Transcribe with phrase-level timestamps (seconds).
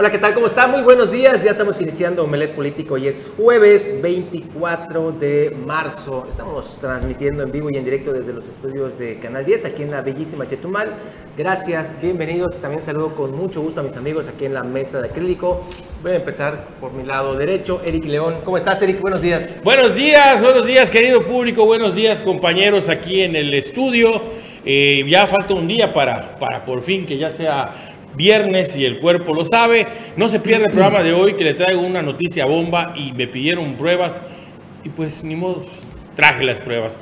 [0.00, 0.32] Hola, ¿qué tal?
[0.32, 0.68] ¿Cómo está?
[0.68, 1.42] Muy buenos días.
[1.42, 6.24] Ya estamos iniciando Omelet Político y es jueves 24 de marzo.
[6.30, 9.90] Estamos transmitiendo en vivo y en directo desde los estudios de Canal 10 aquí en
[9.90, 10.94] la bellísima Chetumal.
[11.36, 12.60] Gracias, bienvenidos.
[12.60, 15.64] También saludo con mucho gusto a mis amigos aquí en la mesa de acrílico.
[16.00, 17.82] Voy a empezar por mi lado derecho.
[17.84, 19.00] Eric León, ¿cómo estás, Eric?
[19.00, 19.60] Buenos días.
[19.64, 21.66] Buenos días, buenos días, querido público.
[21.66, 24.22] Buenos días, compañeros aquí en el estudio.
[24.64, 27.87] Eh, ya falta un día para, para por fin que ya sea
[28.18, 29.86] viernes y el cuerpo lo sabe.
[30.16, 33.26] No se pierda el programa de hoy que le traigo una noticia bomba y me
[33.26, 34.20] pidieron pruebas
[34.84, 35.64] y pues ni modo,
[36.14, 36.98] traje las pruebas.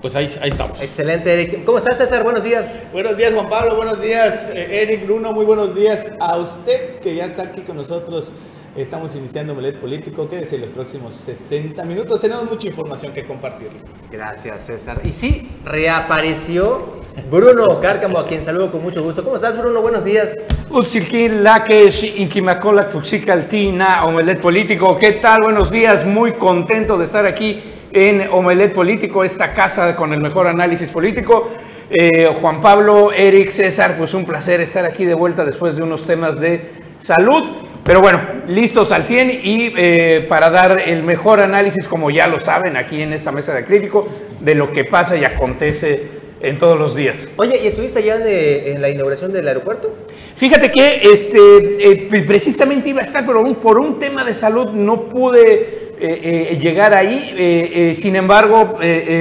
[0.00, 0.82] Pues ahí, ahí estamos.
[0.82, 1.64] Excelente, Eric.
[1.64, 2.24] ¿Cómo estás, César?
[2.24, 2.78] Buenos días.
[2.92, 3.76] Buenos días, Juan Pablo.
[3.76, 5.32] Buenos días, eh, Eric, Bruno.
[5.32, 8.30] Muy buenos días a usted que ya está aquí con nosotros.
[8.76, 10.28] Estamos iniciando Melet Político.
[10.28, 12.20] Quédese los próximos 60 minutos.
[12.20, 13.68] Tenemos mucha información que compartir.
[14.10, 15.00] Gracias, César.
[15.04, 16.94] Y sí, reapareció
[17.30, 19.22] Bruno Cárcamo, a quien saludo con mucho gusto.
[19.22, 19.80] ¿Cómo estás, Bruno?
[19.80, 20.34] Buenos días.
[20.70, 24.98] Utsilkin Lakesh, Inquimacola, Fuxicaltina, Omelet Político.
[24.98, 25.42] ¿Qué tal?
[25.44, 26.04] Buenos días.
[26.04, 31.48] Muy contento de estar aquí en Omelet Político, esta casa con el mejor análisis político.
[31.90, 36.04] Eh, Juan Pablo, Eric, César, pues un placer estar aquí de vuelta después de unos
[36.04, 37.73] temas de salud.
[37.84, 42.40] Pero bueno, listos al 100 y eh, para dar el mejor análisis, como ya lo
[42.40, 44.06] saben, aquí en esta mesa de acrílico,
[44.40, 47.28] de lo que pasa y acontece en todos los días.
[47.36, 49.94] Oye, ¿y estuviste allá en, la inauguración del aeropuerto?
[50.34, 55.02] Fíjate que este, eh, precisamente iba a estar, pero por un tema de salud no
[55.10, 57.92] pude eh, llegar ahí.
[57.94, 58.78] sin embargo,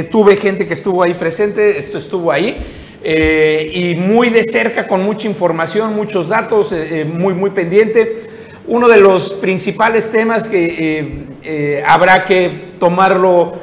[0.10, 2.66] tuve gente que estuvo ahí presente, esto estuvo ahí.
[3.04, 6.74] y muy de cerca, con mucha información, muchos datos,
[7.06, 8.32] muy, muy pendiente.
[8.66, 13.54] Uno de los principales temas que eh, eh, habrá que tomarlo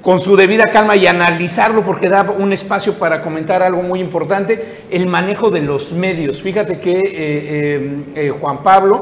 [0.00, 4.82] con su debida calma y analizarlo porque da un espacio para comentar algo muy importante,
[4.90, 6.40] el manejo de los medios.
[6.40, 9.00] Fíjate que eh, Juan Pablo,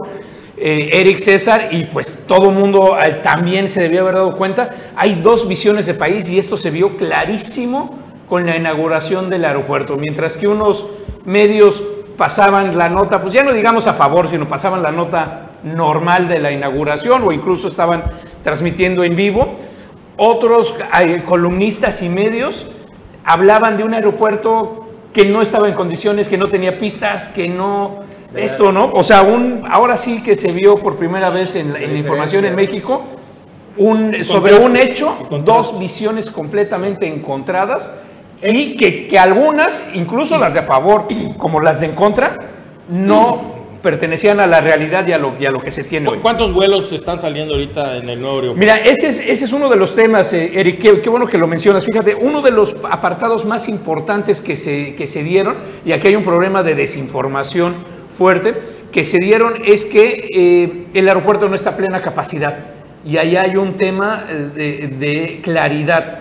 [0.57, 5.49] Eric César y pues todo el mundo también se debió haber dado cuenta, hay dos
[5.49, 7.99] visiones de país y esto se vio clarísimo
[8.29, 10.89] con la inauguración del aeropuerto, mientras que unos
[11.25, 11.83] medios
[12.17, 16.39] pasaban la nota, pues ya no digamos a favor, sino pasaban la nota normal de
[16.39, 18.05] la inauguración o incluso estaban
[18.43, 19.57] transmitiendo en vivo.
[20.17, 20.77] Otros
[21.27, 22.71] columnistas y medios
[23.25, 28.11] hablaban de un aeropuerto que no estaba en condiciones, que no tenía pistas, que no...
[28.35, 28.91] Esto, ¿no?
[28.95, 32.55] O sea, un, ahora sí que se vio por primera vez en, la información en
[32.55, 33.03] México
[33.77, 37.93] un, sobre un hecho, dos visiones completamente encontradas
[38.43, 41.07] y que, que, algunas, incluso las de a favor
[41.39, 42.37] como las de en contra,
[42.89, 46.19] no pertenecían a la realidad y a lo, y a lo que se tiene hoy.
[46.19, 48.61] ¿Cuántos vuelos están saliendo ahorita en el nuevo aeropuerto?
[48.61, 51.37] Mira, ese es, ese es uno de los temas, eh, Eric, qué, qué, bueno que
[51.37, 51.85] lo mencionas.
[51.85, 56.17] Fíjate, uno de los apartados más importantes que se, que se dieron, y aquí hay
[56.17, 57.75] un problema de desinformación
[58.17, 58.55] fuerte,
[58.93, 62.57] que se dieron es que eh, el aeropuerto no está a plena capacidad.
[63.05, 66.21] Y ahí hay un tema eh, de, de claridad.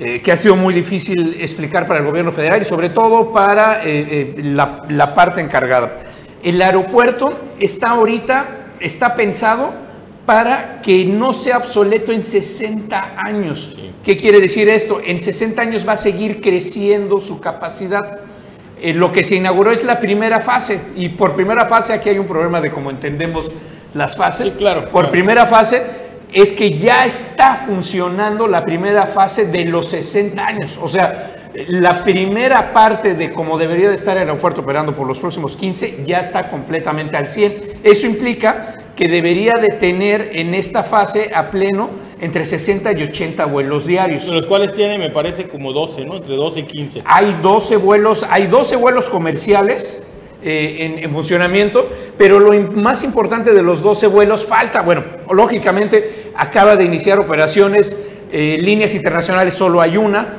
[0.00, 3.84] Eh, que ha sido muy difícil explicar para el gobierno federal y sobre todo para
[3.84, 5.96] eh, eh, la, la, parte encargada.
[6.40, 9.74] El aeropuerto está ahorita, está pensado
[10.24, 13.76] para que no sea obsoleto en 60 años.
[14.04, 15.00] ¿Qué quiere decir esto?
[15.04, 18.20] En 60 años va a seguir creciendo su capacidad.
[18.80, 22.26] lo que se inauguró es la primera fase y por primera fase aquí hay un
[22.28, 23.50] problema de cómo entendemos
[23.94, 24.52] las fases.
[24.52, 24.82] Sí, claro.
[24.82, 25.10] Por claro.
[25.10, 30.78] primera fase es que ya está funcionando la primera fase de los 60 años.
[30.80, 35.18] O sea, la primera parte de cómo debería de estar el aeropuerto operando por los
[35.18, 37.80] próximos 15 ya está completamente al 100.
[37.82, 41.90] Eso implica que debería de tener en esta fase a pleno
[42.20, 44.26] entre 60 y 80 vuelos diarios.
[44.26, 46.16] Los cuales tiene, me parece, como 12, ¿no?
[46.16, 47.02] Entre 12 y 15.
[47.04, 50.02] Hay 12 vuelos, hay 12 vuelos comerciales
[50.40, 56.30] eh, en, en, funcionamiento, pero lo más importante de los 12 vuelos falta, bueno, lógicamente
[56.36, 58.00] acaba de iniciar operaciones,
[58.30, 60.36] eh, líneas internacionales solo hay una,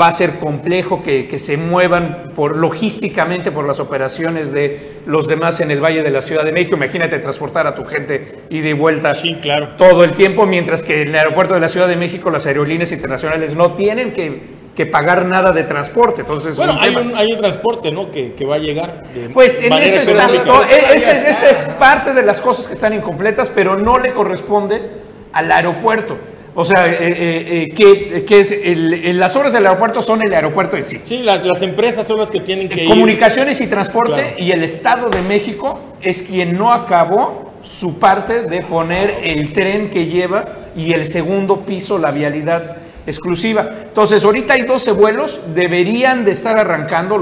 [0.00, 5.28] va a ser complejo que, que, se muevan por, logísticamente por las operaciones de los
[5.28, 6.76] demás en el Valle de la Ciudad de México.
[6.76, 9.70] Imagínate transportar a tu gente y de vuelta sí, claro.
[9.76, 12.90] todo el tiempo, mientras que en el aeropuerto de la Ciudad de México las aerolíneas
[12.90, 16.22] internacionales no tienen que que pagar nada de transporte.
[16.22, 18.10] Entonces, bueno, hay, un, hay, un, transporte ¿no?
[18.10, 19.04] que, que va a llegar.
[19.34, 23.50] pues en eso está, no, esa, esa es parte de las cosas que están incompletas,
[23.50, 24.90] pero no le corresponde
[25.32, 26.16] al aeropuerto.
[26.54, 30.76] O sea, eh, eh, que, que, es el, las obras del aeropuerto son el aeropuerto
[30.76, 31.00] en sí.
[31.02, 33.68] Sí, las, las empresas son las que tienen que Comunicaciones ir.
[33.68, 34.34] y transporte claro.
[34.38, 39.90] y el Estado de México es quien no acabó su parte de poner el tren
[39.90, 43.68] que lleva y el segundo piso, la vialidad exclusiva.
[43.88, 47.18] Entonces, ahorita hay 12 vuelos, deberían de estar arrancando,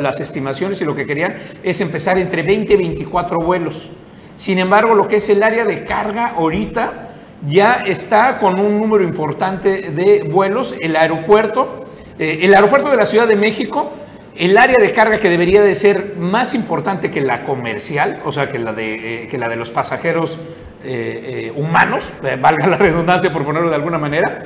[0.00, 3.90] las estimaciones y lo que querían es empezar entre 20 y 24 vuelos.
[4.36, 7.10] Sin embargo, lo que es el área de carga ahorita
[7.46, 10.76] ya está con un número importante de vuelos.
[10.80, 11.86] El aeropuerto,
[12.18, 13.92] eh, el aeropuerto de la Ciudad de México,
[14.36, 18.50] el área de carga que debería de ser más importante que la comercial, o sea,
[18.50, 20.38] que la de, eh, que la de los pasajeros
[20.82, 22.10] eh, humanos,
[22.40, 24.40] valga la redundancia por ponerlo de alguna manera,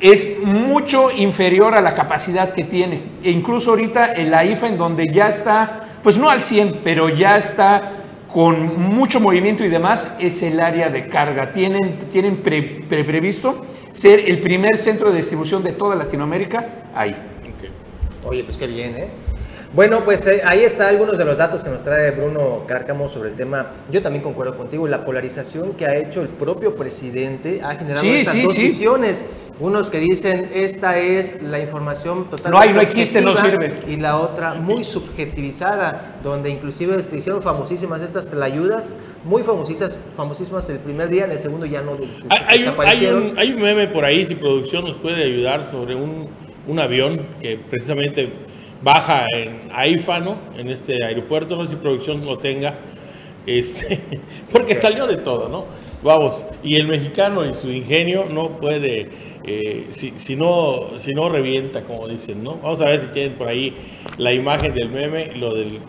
[0.00, 3.02] es mucho inferior a la capacidad que tiene.
[3.22, 7.08] E incluso ahorita en la IFA, en donde ya está, pues no al 100, pero
[7.08, 7.92] ya está
[8.32, 11.50] con mucho movimiento y demás, es el área de carga.
[11.50, 17.14] Tienen, tienen previsto ser el primer centro de distribución de toda Latinoamérica ahí.
[18.24, 19.08] Oye, pues qué bien, ¿eh?
[19.72, 23.30] Bueno, pues eh, ahí está algunos de los datos que nos trae Bruno Cárcamo sobre
[23.30, 23.68] el tema.
[23.90, 28.42] Yo también concuerdo contigo, la polarización que ha hecho el propio presidente ha generado estas
[28.42, 29.24] dos visiones.
[29.60, 33.82] Unos que dicen esta es la información totalmente No hay, no existe, no sirve.
[33.86, 40.68] Y la otra muy subjetivizada, donde inclusive se hicieron famosísimas estas telayudas, muy famosísimas, famosísimas
[40.70, 41.92] el primer día, en el segundo ya no
[42.30, 46.28] hay, hay, un, hay un meme por ahí, si producción nos puede ayudar, sobre un,
[46.66, 48.32] un avión que precisamente
[48.82, 50.36] baja en AIFA, ¿no?
[50.56, 52.78] En este aeropuerto, no sé si producción lo tenga,
[53.46, 54.00] este,
[54.52, 55.66] porque salió de todo, ¿no?
[56.02, 59.10] Vamos, y el mexicano en su ingenio no puede
[59.52, 62.56] eh, si, no, si no revienta, como dicen, ¿no?
[62.56, 63.74] Vamos a ver si tienen por ahí
[64.16, 65.80] la imagen del meme, lo del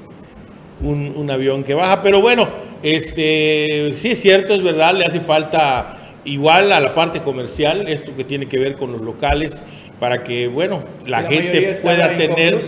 [0.81, 2.01] un, avión que baja.
[2.01, 2.49] Pero bueno,
[2.81, 8.15] este sí es cierto, es verdad, le hace falta igual a la parte comercial, esto
[8.15, 9.63] que tiene que ver con los locales,
[9.99, 12.59] para que, bueno, la, gente pueda tener...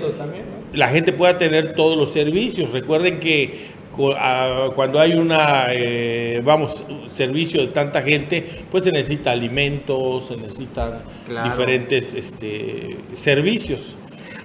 [0.74, 2.72] La gente pueda tener todos los servicios.
[2.72, 3.54] Recuerden que
[3.94, 11.01] cuando hay una, eh, vamos, servicio de tanta gente, pues se necesita alimentos, se necesitan
[11.45, 13.95] diferentes este, servicios.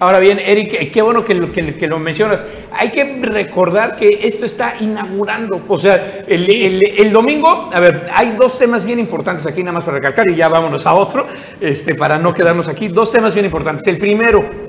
[0.00, 2.46] Ahora bien, Eric, qué bueno que lo, que, lo, mencionas.
[2.72, 5.64] Hay que recordar que esto está inaugurando.
[5.66, 9.84] O sea, el, el, domingo, a ver, hay dos temas bien importantes aquí, nada más
[9.84, 11.26] para recalcar, y ya vámonos a otro,
[11.60, 12.86] este, para no quedarnos aquí.
[12.86, 13.84] Dos temas bien importantes.
[13.88, 14.67] El primero,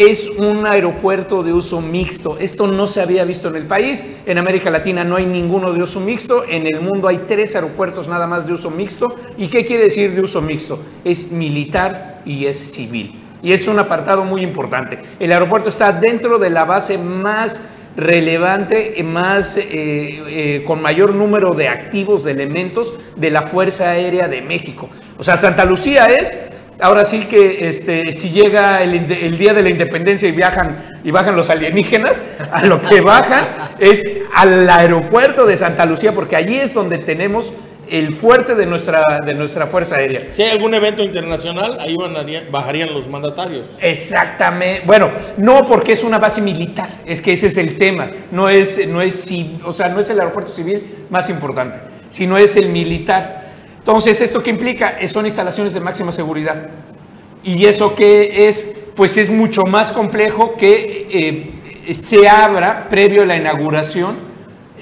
[0.00, 2.38] es un aeropuerto de uso mixto.
[2.40, 4.16] Esto no se había visto en el país.
[4.24, 6.44] En América Latina no hay ninguno de uso mixto.
[6.48, 9.14] En el mundo hay tres aeropuertos nada más de uso mixto.
[9.36, 10.82] ¿Y qué quiere decir de uso mixto?
[11.04, 13.22] Es militar y es civil.
[13.42, 14.98] Y es un apartado muy importante.
[15.18, 21.52] El aeropuerto está dentro de la base más relevante, más, eh, eh, con mayor número
[21.52, 24.88] de activos, de elementos de la Fuerza Aérea de México.
[25.18, 26.49] O sea, Santa Lucía es
[26.80, 31.36] ahora sí que este, si llega el, día de la independencia y viajan y bajan
[31.36, 34.04] los alienígenas, a lo que bajan es
[34.34, 37.52] al aeropuerto de Santa Lucía, porque allí es donde tenemos
[37.88, 40.28] el fuerte de nuestra, de nuestra Fuerza Aérea.
[40.30, 41.96] Si hay algún evento internacional, ahí
[42.50, 43.66] bajarían los mandatarios.
[43.80, 44.82] Exactamente.
[44.86, 48.10] Bueno, no porque es una base militar, es que ese es el tema.
[48.30, 49.28] No es, no es,
[49.64, 51.80] o sea, no es el aeropuerto civil más importante,
[52.10, 53.49] sino es el militar.
[53.80, 54.96] Entonces, ¿esto qué implica?
[55.08, 56.68] Son instalaciones de máxima seguridad.
[57.42, 58.76] ¿Y eso qué es?
[58.94, 61.08] Pues es mucho más complejo que
[61.86, 64.30] eh, se abra previo a la inauguración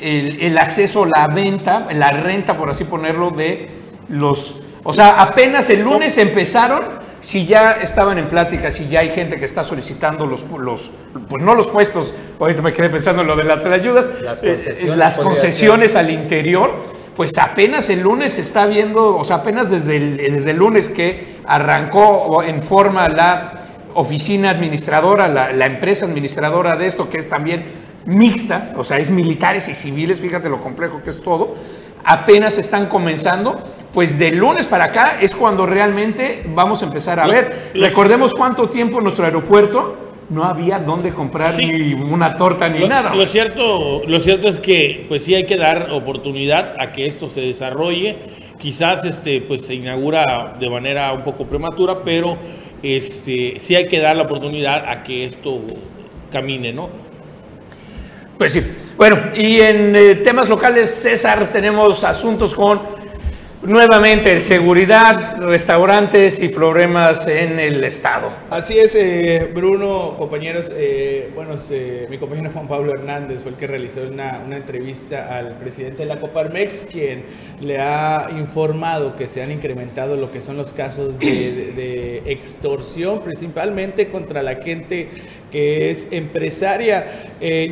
[0.00, 3.69] el, acceso, la venta, la renta, por así ponerlo, de
[4.09, 4.62] los...
[4.85, 6.83] O sea, apenas el lunes empezaron,
[7.21, 10.90] si ya estaban en plática, si ya hay gente que está solicitando los, los
[11.28, 14.55] pues no los puestos, ahorita me quedé pensando en lo de las ayudas, las eh,
[14.55, 16.76] concesiones, las concesiones al interior,
[17.18, 20.88] pues apenas el lunes se está viendo, o sea, apenas desde el, desde el lunes
[20.88, 27.72] que arrancó en forma la oficina administradora, la, empresa administradora de esto, que es también
[28.04, 31.56] mixta, o sea, es militares y civiles, fíjate lo complejo que es todo,
[32.04, 37.26] apenas están comenzando, pues de lunes para acá es cuando realmente vamos a empezar a
[37.26, 37.72] ver.
[37.75, 43.14] Recordemos cuánto tiempo nuestro aeropuerto no había dónde comprar ni una torta ni nada.
[43.14, 47.28] Lo cierto, lo cierto es que pues sí hay que dar oportunidad a que esto
[47.28, 48.16] se desarrolle.
[48.58, 52.37] Quizás este pues se inaugura de manera un poco prematura, pero
[52.82, 55.61] este sí hay que dar la oportunidad a que esto
[56.30, 56.90] camine, ¿no?
[58.37, 58.62] Pues sí.
[58.97, 62.98] Bueno, y en eh, temas locales, César, tenemos asuntos con
[63.68, 68.32] Nuevamente, seguridad, restaurantes y problemas en el Estado.
[68.48, 70.72] Así es, eh, Bruno, compañeros.
[70.75, 75.58] Eh, bueno, eh, mi compañero Juan Pablo Hernández fue el que realizó una, entrevista al
[75.58, 77.25] presidente de la Coparmex, quien
[77.60, 81.26] le ha informado que se han incrementado lo que son los casos de,
[81.76, 85.10] de extorsión, principalmente contra la gente
[85.50, 87.07] que es empresaria.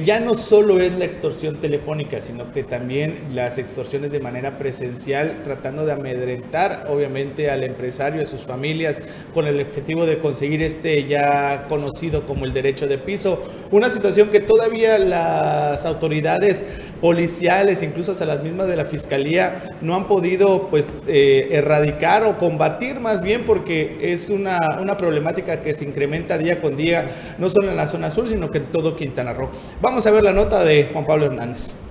[0.05, 5.43] ya no solo es la extorsión telefónica, sino que también las extorsiones de manera presencial,
[5.43, 9.03] tratando de amedrentar obviamente al empresario, a sus familias,
[9.35, 13.43] con el objetivo de conseguir este ya conocido como el derecho de piso.
[13.71, 16.65] Una situación que todavía las autoridades
[17.01, 22.39] policiales, incluso hasta las mismas de la fiscalía, no han podido pues eh, erradicar o
[22.39, 27.49] combatir más bien porque es una, una problemática que se incrementa día con día, no
[27.49, 29.51] solo en la zona sur, sino que en todo Quintana Roo.
[29.81, 31.86] Vamos a ver la nota de Juan Pablo Hernández.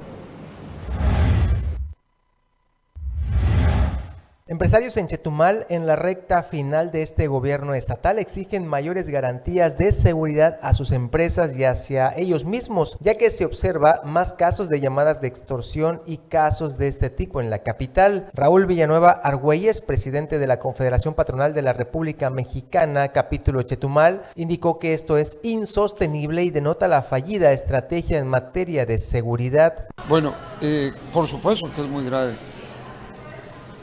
[4.47, 9.91] Empresarios en Chetumal en la recta final de este gobierno estatal exigen mayores garantías de
[9.91, 14.79] seguridad a sus empresas y hacia ellos mismos, ya que se observa más casos de
[14.79, 18.29] llamadas de extorsión y casos de este tipo en la capital.
[18.35, 24.77] Raúl Villanueva Argüelles, presidente de la Confederación Patronal de la República Mexicana, capítulo Chetumal, indicó
[24.77, 29.87] que esto es insostenible y denota la fallida estrategia en materia de seguridad.
[30.07, 32.35] Bueno, eh, por supuesto que es muy grave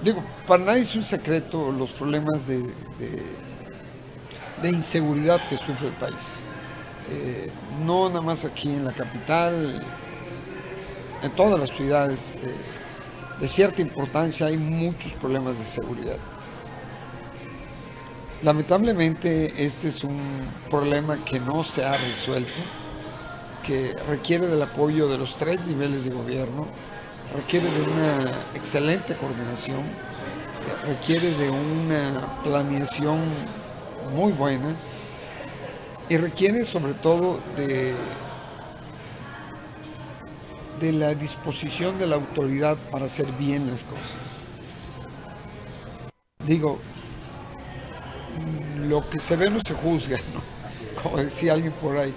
[0.02, 2.58] Digo, para nadie es un secreto los problemas de,
[4.60, 6.40] de, inseguridad que sufre el país.
[7.10, 7.50] Eh,
[7.84, 9.80] no nada más aquí en la capital,
[11.22, 12.54] en todas las ciudades eh,
[13.40, 16.18] de cierta importancia hay muchos problemas de seguridad.
[18.42, 20.20] Lamentablemente este es un
[20.68, 22.60] problema que no se ha resuelto,
[23.64, 26.66] que requiere del apoyo de los tres niveles de gobierno,
[27.32, 29.80] requiere de una excelente coordinación,
[30.86, 33.20] requiere de una planeación
[34.14, 34.74] muy buena
[36.08, 37.94] y requiere sobre todo de,
[40.80, 44.44] de la disposición de la autoridad para hacer bien las cosas.
[46.46, 46.80] Digo,
[48.88, 50.18] lo que se ve no se juzga,
[51.02, 52.12] como decía alguien por ahí.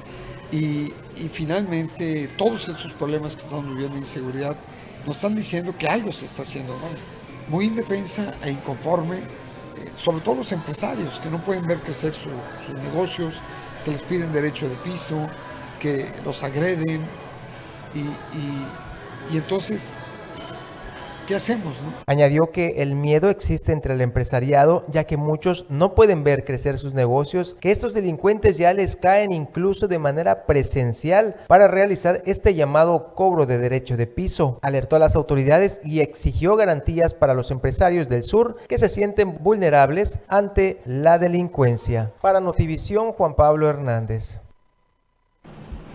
[0.52, 4.56] Y, y finalmente todos estos problemas que estamos viviendo, inseguridad,
[5.06, 6.96] nos están diciendo que algo se está haciendo mal.
[7.48, 12.32] Muy indefensa e inconforme, eh, sobre todo los empresarios que no pueden ver crecer sus
[12.84, 13.36] negocios,
[13.84, 15.28] que les piden derecho de piso,
[15.80, 17.06] que los agreden
[19.32, 20.00] y entonces
[21.28, 21.76] ¿Qué hacemos?
[22.06, 26.78] Añadió que el miedo existe entre el empresariado, ya que muchos no pueden ver crecer
[26.78, 32.54] sus negocios, que estos delincuentes ya les caen incluso de manera presencial para realizar este
[32.54, 34.60] llamado cobro de derecho de piso.
[34.62, 39.38] Alertó a las autoridades y exigió garantías para los empresarios del sur que se sienten
[39.42, 42.12] vulnerables ante la delincuencia.
[42.22, 44.45] Para Notivisión, Juan Pablo Hernández.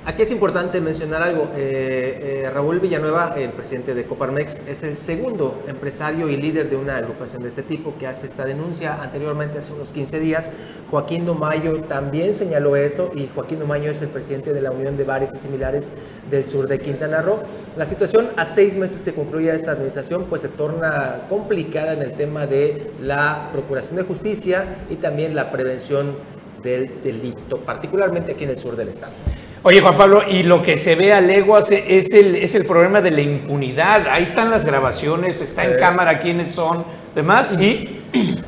[0.06, 1.50] Aquí es importante mencionar algo.
[1.54, 6.76] Eh, eh, Raúl Villanueva, el presidente de Coparmex, es el segundo empresario y líder de
[6.76, 9.02] una agrupación de este tipo que hace esta denuncia.
[9.02, 10.50] Anteriormente, hace unos 15 días,
[10.90, 15.04] Joaquín Domayo también señaló eso y Joaquín Domayo es el presidente de la Unión de
[15.04, 15.90] Bares y Similares
[16.30, 17.40] del sur de Quintana Roo.
[17.76, 22.14] La situación a seis meses que concluya esta administración pues se torna complicada en el
[22.14, 26.16] tema de la procuración de justicia y también la prevención
[26.62, 29.12] del delito, particularmente aquí en el sur del estado.
[29.62, 33.02] Oye, Juan Pablo, y lo que se ve a leguas es el, es el problema
[33.02, 34.08] de la impunidad.
[34.08, 38.00] Ahí están las grabaciones, está en cámara quiénes son, demás, y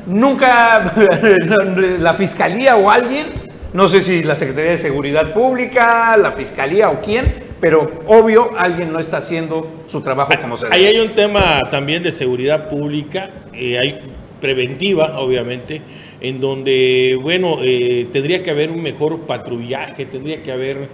[0.07, 0.91] nunca
[1.99, 3.27] la fiscalía o alguien,
[3.73, 8.91] no sé si la Secretaría de Seguridad Pública, la fiscalía o quién, pero obvio alguien
[8.91, 10.75] no está haciendo su trabajo como se debe.
[10.75, 14.01] Ahí hay un tema también de seguridad pública, eh, hay
[14.41, 15.83] preventiva, obviamente
[16.23, 20.87] en donde, bueno, eh, tendría que haber un mejor patrullaje, tendría que haber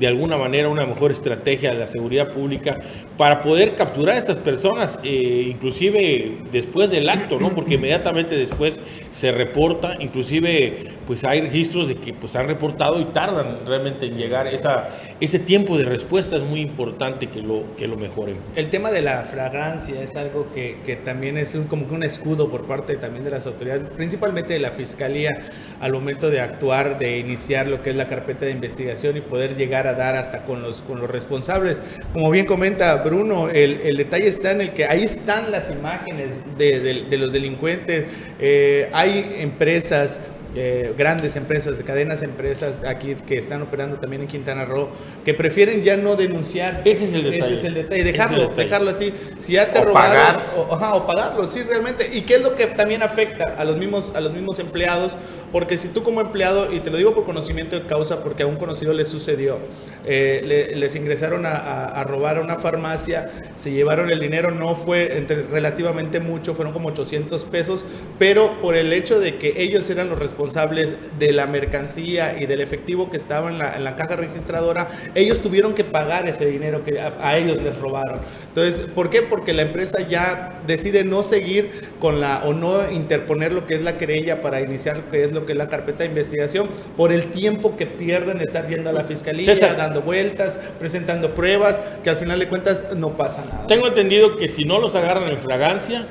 [0.00, 2.78] de alguna manera una mejor estrategia de la seguridad pública
[3.18, 7.54] para poder capturar a estas personas, eh, inclusive después del acto, ¿no?
[7.54, 8.80] Porque inmediatamente después
[9.10, 14.16] se reporta, inclusive pues hay registros de que pues han reportado y tardan realmente en
[14.16, 14.46] llegar.
[14.46, 14.88] Esa,
[15.20, 18.36] ese tiempo de respuesta es muy importante que lo, que lo mejoren.
[18.56, 22.04] El tema de la fragancia es algo que, que también es un, como que un
[22.04, 25.40] escudo por parte también de las autoridades, principalmente de la Fiscalía,
[25.78, 29.56] al momento de actuar, de iniciar lo que es la carpeta de investigación y poder
[29.56, 31.82] llegar a dar hasta con los, con los responsables.
[32.12, 36.32] Como bien comenta Bruno, el, el detalle está en el que ahí están las imágenes
[36.58, 38.06] de, de, los delincuentes,
[38.38, 40.18] eh, hay empresas
[40.56, 44.88] eh, grandes empresas, de cadenas empresas aquí que están operando también en Quintana Roo,
[45.24, 46.82] que prefieren ya no denunciar.
[46.84, 47.44] Ese es el detalle.
[47.44, 48.02] Ese es el detalle.
[48.02, 49.14] Dejarlo, dejarlo así.
[49.38, 50.54] Si ya te o robaron, pagar.
[50.56, 52.10] O, o, pagarlo, sí, realmente.
[52.12, 55.16] ¿Y qué es lo que también afecta a los mismos, a los mismos empleados?
[55.52, 58.46] Porque si tú como empleado, y te lo digo por conocimiento de causa, porque a
[58.46, 59.58] un conocido le sucedió,
[60.06, 66.20] eh, les ingresaron a, robar a una farmacia, se llevaron el dinero, no fue relativamente
[66.20, 67.84] mucho, fueron como 800 pesos,
[68.18, 72.60] pero por el hecho de que ellos eran los responsables de la mercancía y del
[72.60, 77.16] efectivo que estaba en la, caja registradora, ellos tuvieron que pagar ese dinero que a,
[77.20, 78.20] a ellos les robaron.
[78.48, 79.22] Entonces, ¿por qué?
[79.22, 83.82] Porque la empresa ya decide no seguir con la o no interponer lo que es
[83.82, 87.12] la querella para iniciar lo que es lo que es la carpeta de investigación por
[87.12, 89.76] el tiempo que pierden estar yendo a la fiscalía, César.
[89.76, 93.66] dando vueltas, presentando pruebas, que al final de cuentas no pasa nada.
[93.66, 96.06] Tengo entendido que si no los agarran en fragancia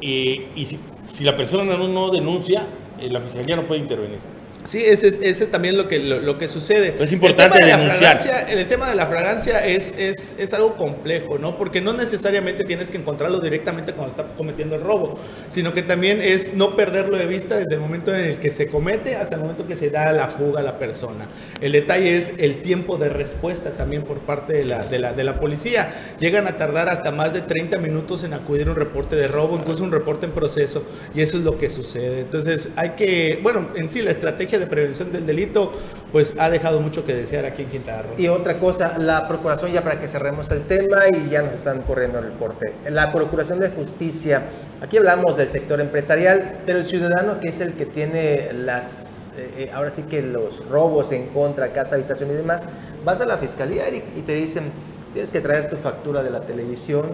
[0.00, 0.78] eh, y si,
[1.12, 2.66] si la persona no, no denuncia,
[3.00, 4.18] eh, la fiscalía no puede intervenir.
[4.64, 6.94] Sí, ese es también lo que, lo, lo que sucede.
[6.98, 8.18] Es importante el de denunciar.
[8.48, 11.58] el tema de la fragancia es, es, es algo complejo, ¿no?
[11.58, 15.18] Porque no necesariamente tienes que encontrarlo directamente cuando está cometiendo el robo,
[15.48, 18.68] sino que también es no perderlo de vista desde el momento en el que se
[18.68, 21.26] comete hasta el momento que se da la fuga a la persona.
[21.60, 25.24] El detalle es el tiempo de respuesta también por parte de la, de la, de
[25.24, 25.90] la policía.
[26.18, 29.58] Llegan a tardar hasta más de 30 minutos en acudir a un reporte de robo,
[29.58, 32.20] incluso un reporte en proceso, y eso es lo que sucede.
[32.20, 35.72] Entonces hay que, bueno, en sí la estrategia de prevención del delito,
[36.12, 38.14] pues ha dejado mucho que desear aquí en Quintana Roo.
[38.16, 41.82] Y otra cosa, la Procuración, ya para que cerremos el tema y ya nos están
[41.82, 42.72] corriendo en el corte.
[42.88, 44.42] La Procuración de Justicia,
[44.80, 49.50] aquí hablamos del sector empresarial, pero el ciudadano que es el que tiene las, eh,
[49.58, 52.68] eh, ahora sí que los robos en contra, casa, habitación y demás,
[53.04, 54.64] vas a la fiscalía Eric, y te dicen,
[55.12, 57.06] tienes que traer tu factura de la televisión,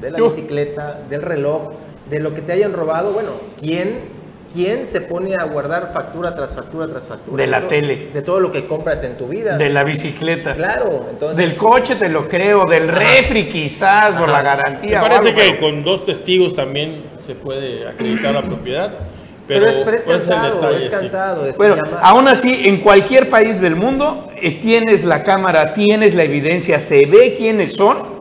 [0.00, 1.72] de la bicicleta, del reloj,
[2.10, 3.12] de lo que te hayan robado.
[3.12, 4.00] Bueno, ¿quién,
[4.52, 7.42] quién se pone a guardar factura tras factura tras factura?
[7.42, 8.10] De la tele.
[8.12, 9.56] De todo lo que compras en tu vida.
[9.56, 10.54] De la bicicleta.
[10.54, 11.36] Claro, entonces.
[11.36, 15.00] Del coche te lo creo, del refri quizás, por la garantía.
[15.02, 18.92] Me parece algo, que pero- con dos testigos también se puede acreditar la propiedad.
[19.48, 20.90] Pero, Pero, es, pero es pues, el cansado, detalle, es sí.
[20.90, 21.46] cansado.
[21.46, 26.24] este, Bueno, aún así, en cualquier país del mundo eh, tienes la cámara, tienes la
[26.24, 28.15] evidencia, se ve quiénes son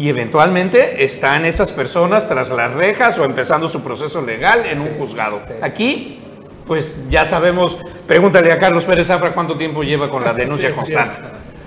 [0.00, 4.96] y eventualmente están esas personas tras las rejas o empezando su proceso legal en un
[4.96, 5.42] juzgado.
[5.46, 5.52] sí.
[5.60, 6.22] Aquí,
[6.66, 7.76] pues ya sabemos,
[8.06, 11.18] pregúntale a Carlos Pérez Zafra cuánto tiempo lleva con la denuncia Sí, constante.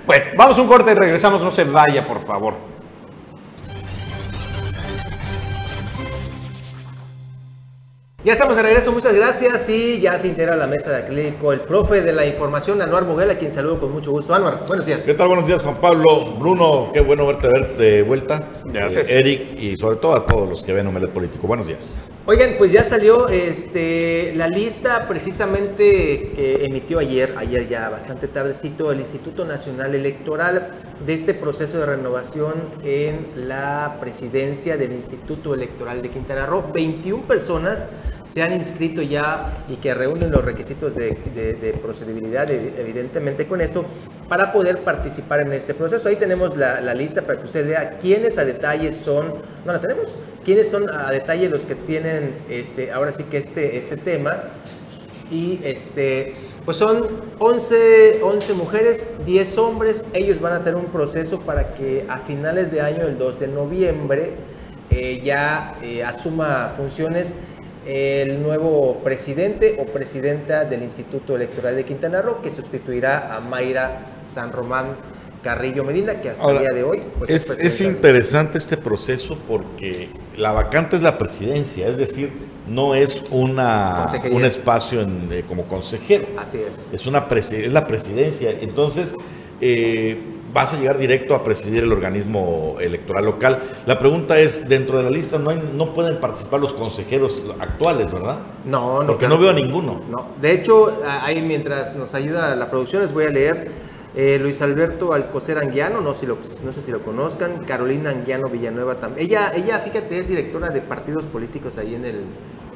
[0.04, 2.54] Bueno, vamos a un corte y regresamos, no se vaya, por favor.
[8.24, 9.68] Ya estamos de regreso, muchas gracias.
[9.68, 13.04] Y ya se integra a la mesa de acrílico el profe de la información, Anuar
[13.04, 14.34] Moguel, a quien saludo con mucho gusto.
[14.34, 15.02] Anuar, buenos días.
[15.02, 15.28] ¿Qué tal?
[15.28, 16.36] Buenos días, Juan Pablo.
[16.38, 18.48] Bruno, qué bueno verte ver de vuelta.
[18.64, 19.10] Gracias.
[19.10, 21.46] Eh, Eric y sobre todo a todos los que ven Omelet Político.
[21.46, 22.08] Buenos días.
[22.24, 28.90] Oigan, pues ya salió este, la lista precisamente que emitió ayer, ayer ya bastante tardecito,
[28.90, 30.70] el Instituto Nacional Electoral
[31.04, 36.64] de este proceso de renovación en la presidencia del Instituto Electoral de Quintana Roo.
[36.72, 37.86] 21 personas
[38.26, 43.46] se han inscrito ya y que reúnen los requisitos de, de- de procedibilidad, evi- evidentemente
[43.46, 43.84] con esto,
[44.28, 46.08] para poder participar en este proceso.
[46.08, 49.34] Ahí tenemos la, la lista para que usted vea quiénes a detalle son,
[49.66, 53.76] no la tenemos, quiénes son a detalle los que tienen este, ahora sí que este,
[53.76, 54.44] este tema.
[55.30, 56.34] Y este,
[56.64, 57.08] pues son
[57.38, 60.04] 11, 11 mujeres, 10 hombres.
[60.12, 63.48] Ellos van a tener un proceso para que a finales de año, el 2 de
[63.48, 64.32] noviembre,
[64.90, 67.36] eh, ya eh, asuma funciones
[67.86, 74.06] el nuevo presidente o presidenta del Instituto Electoral de Quintana Roo, que sustituirá a Mayra
[74.26, 74.96] San Román
[75.42, 78.78] Carrillo Medina, que hasta Ahora, el día de hoy pues, es, es del- interesante este
[78.78, 82.30] proceso porque la vacante es la presidencia, es decir,
[82.66, 86.26] no es una, un espacio en, eh, como consejero.
[86.38, 86.88] Así es.
[86.94, 88.50] Es, una presi- es la presidencia.
[88.50, 89.14] Entonces,
[89.60, 90.18] eh,
[90.54, 93.58] vas a llegar directo a presidir el organismo electoral local.
[93.86, 98.10] La pregunta es, dentro de la lista no, hay, no pueden participar los consejeros actuales,
[98.12, 98.38] ¿verdad?
[98.64, 99.06] No, no.
[99.08, 100.02] Porque claro no veo a ninguno.
[100.08, 103.68] No, de hecho, ahí mientras nos ayuda la producción, les voy a leer
[104.14, 108.48] eh, Luis Alberto Alcocer Anguiano, no, si lo- no sé si lo conozcan, Carolina Anguiano
[108.48, 109.26] Villanueva también.
[109.26, 112.14] Ella, ella, fíjate, es directora de partidos políticos ahí en el...
[112.14, 112.24] en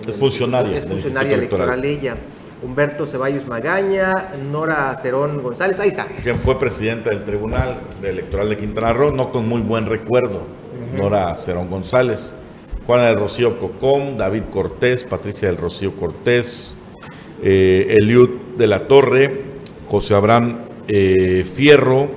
[0.00, 1.84] Es el funcionaria Es funcionaria Electoral.
[1.84, 2.16] ella.
[2.62, 6.06] Humberto Ceballos Magaña, Nora Cerón González, ahí está.
[6.22, 10.46] quien fue presidenta del Tribunal Electoral de Quintana Roo, no con muy buen recuerdo,
[10.96, 12.34] Nora Cerón González,
[12.86, 16.74] Juana del Rocío Cocom, David Cortés, Patricia del Rocío Cortés,
[17.42, 19.44] eh, Eliud de la Torre,
[19.88, 22.08] José Abraham eh, Fierro,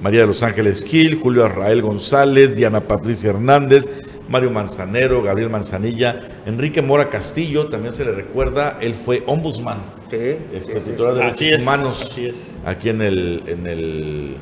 [0.00, 3.90] María de los Ángeles Gil, Julio Arrael González, Diana Patricia Hernández,
[4.32, 9.78] Mario Manzanero, Gabriel Manzanilla, Enrique Mora Castillo, también se le recuerda, él fue ombudsman,
[10.10, 10.16] Sí,
[10.52, 12.54] este, sí, sí, titular de Así derechos es, humanos así es.
[12.66, 14.36] aquí en el en el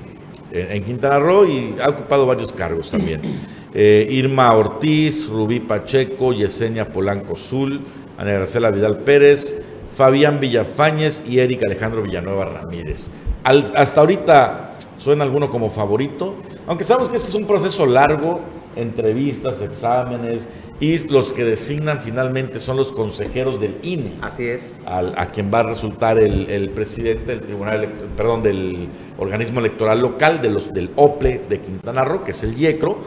[0.52, 3.20] en en Quintana Roo y ha ocupado varios cargos también.
[3.72, 7.82] Eh, Irma Ortiz, Rubí Pacheco, Yesenia Polanco Zul,
[8.18, 9.60] Ana Gracela Vidal Pérez,
[9.96, 13.12] Fabián Villafañez y Eric Alejandro Villanueva Ramírez.
[13.44, 16.34] Al- hasta ahorita suena alguno como favorito,
[16.66, 18.40] aunque sabemos que este es un proceso largo
[18.76, 20.48] entrevistas, exámenes,
[20.80, 24.12] y los que designan finalmente son los consejeros del INE.
[24.22, 24.74] Así es.
[24.86, 29.60] Al, a quien va a resultar el, el presidente del tribunal, Elect- perdón, del organismo
[29.60, 32.98] electoral local, de los, del OPLE de Quintana Roo, que es el IECRO.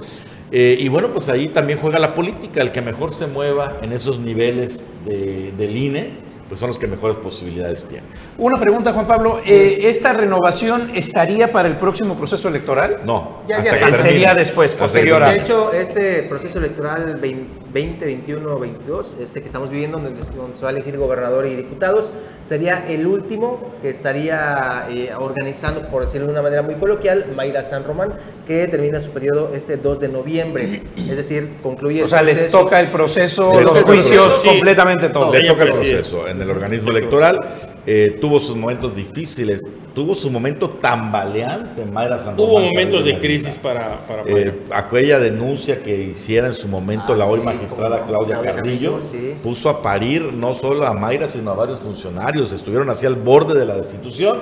[0.52, 3.92] Eh, y bueno, pues ahí también juega la política, el que mejor se mueva en
[3.92, 6.10] esos niveles de- del INE,
[6.54, 8.08] pues son los que mejores posibilidades tienen.
[8.38, 9.40] Una pregunta, Juan Pablo.
[9.44, 13.00] eh, ¿Esta renovación estaría para el próximo proceso electoral?
[13.06, 13.94] No, Ya, hasta ya, que.
[13.94, 20.22] Sería después, posterior a- De hecho, este proceso electoral 2021-22, este que estamos viviendo, donde,
[20.36, 22.12] donde se va a elegir gobernador y diputados,
[22.44, 27.64] sería el último que estaría eh, organizando, por decirlo de una manera muy coloquial, Mayra
[27.64, 28.14] San Román,
[28.46, 30.84] que termina su periodo este 2 de noviembre.
[30.98, 32.60] Es decir, concluye el O sea, le proceso.
[32.60, 34.48] toca el proceso, Le los juicios, proceso, sí.
[34.50, 35.32] completamente todo.
[35.34, 37.40] Le toca el proceso en el organismo electoral.
[37.86, 39.60] eh, tuvo sus momentos difíciles,
[39.94, 45.84] tuvo su momento tambaleante Mayra San Hubo momentos de crisis para, para Eh, aquella denuncia
[45.84, 49.12] que hiciera en su momento Ah, la hoy sí, magistrada como Claudia Claudia Carrillo, Carrillo,
[49.34, 49.36] sí.
[49.44, 52.54] puso a parir no solo a Mayra, sino a varios funcionarios.
[52.54, 54.38] Estuvieron así al borde de la destitución,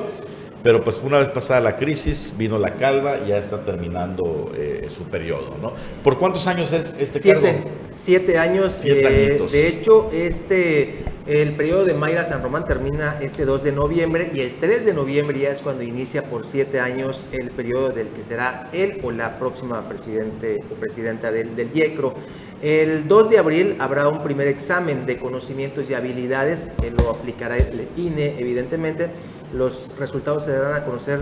[0.63, 4.85] pero pues una vez pasada la crisis, vino la calva y ya está terminando eh,
[4.89, 5.57] su periodo.
[5.61, 5.73] ¿no?
[6.03, 7.69] ¿Por cuántos años es este Siete, cargo?
[7.91, 8.73] siete años.
[8.79, 13.71] Siete eh, de hecho, este, el periodo de Mayra San Román termina este 2 de
[13.71, 17.89] noviembre y el 3 de noviembre ya es cuando inicia por siete años el periodo
[17.89, 22.13] del que será él o la próxima presidente o presidenta del, del IECRO.
[22.61, 27.57] El 2 de abril habrá un primer examen de conocimientos y habilidades que lo aplicará
[27.57, 29.07] el INE, evidentemente.
[29.53, 31.21] Los resultados se darán a conocer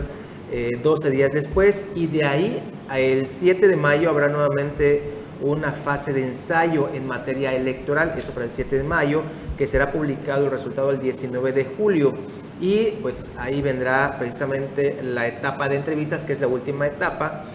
[0.52, 2.64] eh, 12 días después y de ahí
[2.96, 8.46] el 7 de mayo habrá nuevamente una fase de ensayo en materia electoral, eso para
[8.46, 9.22] el 7 de mayo,
[9.58, 12.14] que será publicado el resultado el 19 de julio.
[12.60, 17.46] Y pues ahí vendrá precisamente la etapa de entrevistas, que es la última etapa,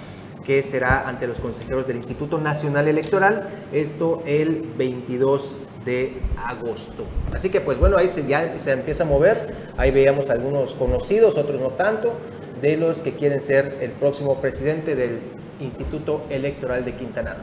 [0.44, 7.04] que será ante los consejeros del Instituto Nacional Electoral, esto el 22 de agosto.
[7.34, 11.36] Así que pues bueno, ahí se, ya se empieza a mover, ahí veíamos algunos conocidos,
[11.36, 12.14] otros no tanto,
[12.60, 15.18] de los que quieren ser el próximo presidente del
[15.60, 17.36] Instituto Electoral de Quintana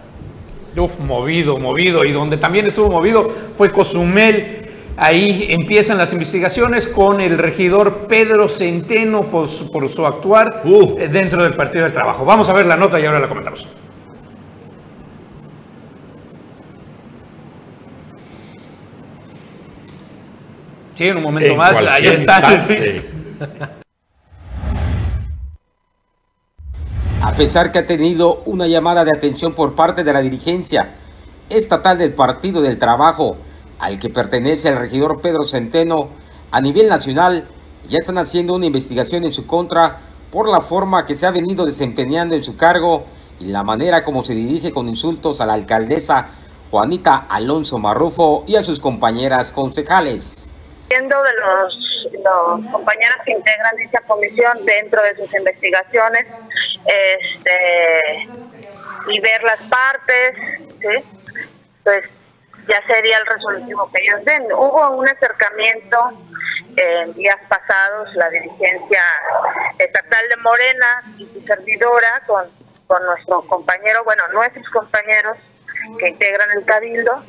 [0.75, 0.85] Roo.
[0.85, 2.05] Uf, movido, movido.
[2.05, 4.69] Y donde también estuvo movido fue Cozumel.
[4.97, 10.97] Ahí empiezan las investigaciones con el regidor Pedro Centeno por su, por su actuar Uh.
[11.11, 12.25] dentro del Partido del Trabajo.
[12.25, 13.65] Vamos a ver la nota y ahora la comentamos.
[21.01, 22.63] Sí, en un momento En más, ahí está.
[22.63, 23.01] sí.
[27.23, 30.93] A pesar que ha tenido una llamada de atención por parte de la dirigencia
[31.49, 33.37] estatal del Partido del Trabajo,
[33.79, 36.09] al que pertenece el regidor Pedro Centeno,
[36.51, 37.47] a nivel nacional
[37.89, 41.65] ya están haciendo una investigación en su contra por la forma que se ha venido
[41.65, 43.05] desempeñando en su cargo
[43.39, 46.27] y la manera como se dirige con insultos a la alcaldesa
[46.69, 50.45] Juanita Alonso Marrufo y a sus compañeras concejales.
[50.91, 56.27] Siendo de los, compañeros que integran dicha comisión dentro de sus investigaciones
[56.85, 58.27] este,
[59.07, 60.33] y ver las partes,
[61.85, 62.03] pues
[62.67, 64.51] ya sería el resolutivo que ellos den.
[64.51, 66.11] Hubo un acercamiento
[66.75, 69.03] en días pasados, la dirigencia
[69.79, 72.49] estatal de Morena y su servidora con,
[72.87, 75.37] con nuestro compañero, bueno, nuestros compañeros
[75.99, 77.23] que integran el cabildo,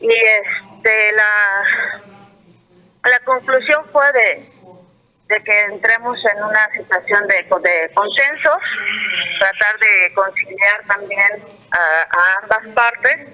[0.00, 2.09] y este la
[3.04, 4.50] la conclusión fue de,
[5.44, 8.58] que entremos en una situación de, de consenso,
[9.38, 13.28] tratar de conciliar también a, a ambas partes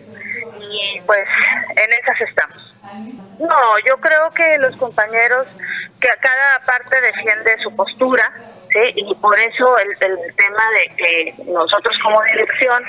[0.61, 1.26] y pues
[1.70, 2.74] en esas estamos.
[3.38, 5.46] No, yo creo que los compañeros,
[6.00, 8.33] que cada parte defiende su postura,
[8.70, 8.92] ¿sí?
[8.94, 12.83] y por eso el, el tema de que nosotros como dirección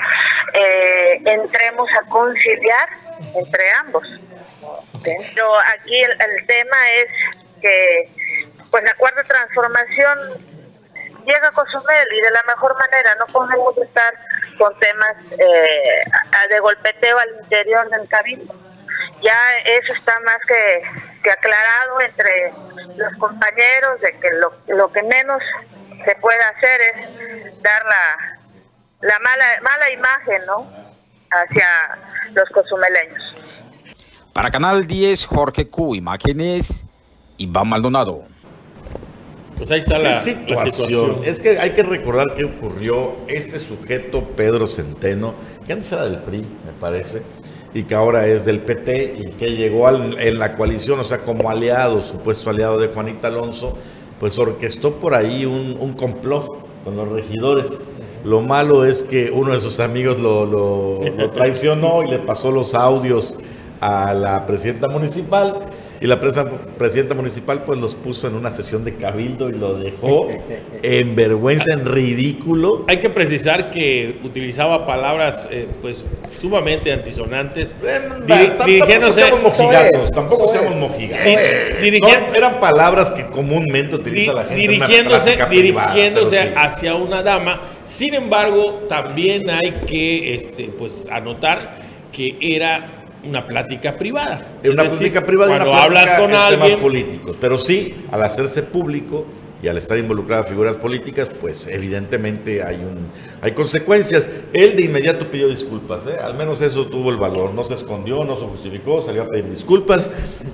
[0.54, 2.88] eh, entremos a conciliar
[3.34, 4.06] entre ambos.
[5.02, 7.08] Pero aquí el, tema es
[7.60, 8.08] que
[8.70, 10.18] pues la cuarta transformación
[11.24, 14.14] llega a Cozumel y de la mejor manera no podemos estar
[14.58, 16.04] con temas eh,
[16.50, 18.54] de golpeteo al interior del cabildo.
[19.22, 20.82] Ya eso está más que,
[21.22, 22.52] que aclarado entre
[22.96, 25.42] los compañeros de que lo, lo que menos
[26.04, 28.38] se puede hacer es dar la,
[29.00, 30.88] la mala, mala imagen ¿no?
[31.30, 31.98] hacia
[32.32, 33.36] los cozumeleños.
[34.38, 35.96] Para Canal 10, Jorge Q.
[35.96, 36.86] Imágenes,
[37.38, 38.22] Iván Maldonado.
[39.56, 40.70] Pues ahí está ¿Qué la, la situación?
[40.70, 41.16] situación.
[41.24, 45.34] Es que hay que recordar qué ocurrió este sujeto, Pedro Centeno,
[45.66, 47.22] que antes era del PRI, me parece,
[47.74, 51.24] y que ahora es del PT, y que llegó al- en la coalición, o sea,
[51.24, 53.76] como aliado, supuesto aliado de Juanita Alonso,
[54.20, 57.76] pues orquestó por ahí un, un complot con los regidores
[58.24, 62.52] Lo malo es que uno de sus amigos lo, lo- lo traicionó y le pasó
[62.52, 63.34] los audios
[63.80, 65.56] a la presidenta municipal.
[66.00, 69.74] Y la presa- presidenta municipal pues los puso en una sesión de cabildo y lo
[69.74, 70.28] dejó
[70.84, 72.84] en vergüenza, en ridículo.
[72.86, 76.04] Hay que precisar que utilizaba palabras eh, pues
[76.36, 81.26] sumamente antisonantes, Eh, tampoco dirigiéndose, seamos mojigatos, tampoco seamos mojigatos.
[82.00, 84.64] No, eran palabras que comúnmente utiliza la gente.
[84.66, 85.48] en una dirigiéndose, privada,
[85.94, 86.48] dirigiéndose sí.
[86.54, 87.60] hacia una dama.
[87.84, 91.76] Sin embargo, también hay que este, pues, anotar
[92.12, 94.46] que era una plática privada.
[94.62, 97.36] Es una decir, plática privada, cuando una hablas plática con en alguien, temas políticos.
[97.40, 99.26] Pero sí, al hacerse público
[99.62, 103.08] y al estar involucradas figuras políticas, pues evidentemente hay un
[103.40, 104.28] hay consecuencias.
[104.52, 106.16] Él de inmediato pidió disculpas, ¿eh?
[106.20, 107.52] al menos eso tuvo el valor.
[107.54, 110.10] No se escondió, no se justificó, salió a pedir disculpas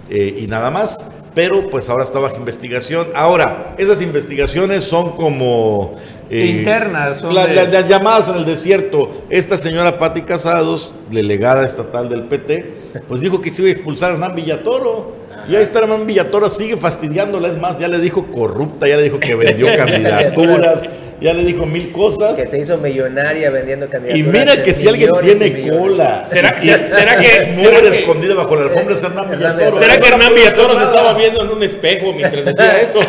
[0.08, 0.96] eh, y nada más.
[1.34, 3.08] Pero pues ahora está bajo investigación.
[3.14, 5.96] Ahora, esas investigaciones son como...
[6.30, 9.10] eh, Internas, son la- de- la- las llamadas en el desierto.
[9.30, 12.72] Esta señora Patti Casados, delegada estatal del PT,
[13.08, 15.24] pues dijo que se iba a expulsar a Hernán Villatoro.
[15.48, 17.48] Y ahí está Hernán Villatoro, sigue fastidiándola.
[17.48, 20.82] Es más, ya le dijo corrupta, ya le dijo que vendió candidaturas,
[21.20, 22.38] ya le dijo mil cosas.
[22.38, 24.26] Que se hizo millonaria vendiendo candidaturas.
[24.28, 26.24] Y mira que si alguien tiene cola.
[26.26, 29.72] ¿Será- y- será- será que- que- escondida bajo la alfombra es Hernán Villatoro.
[29.78, 33.00] ¿Será que No Hernán Villatoro se estaba viendo en un espejo mientras decía eso?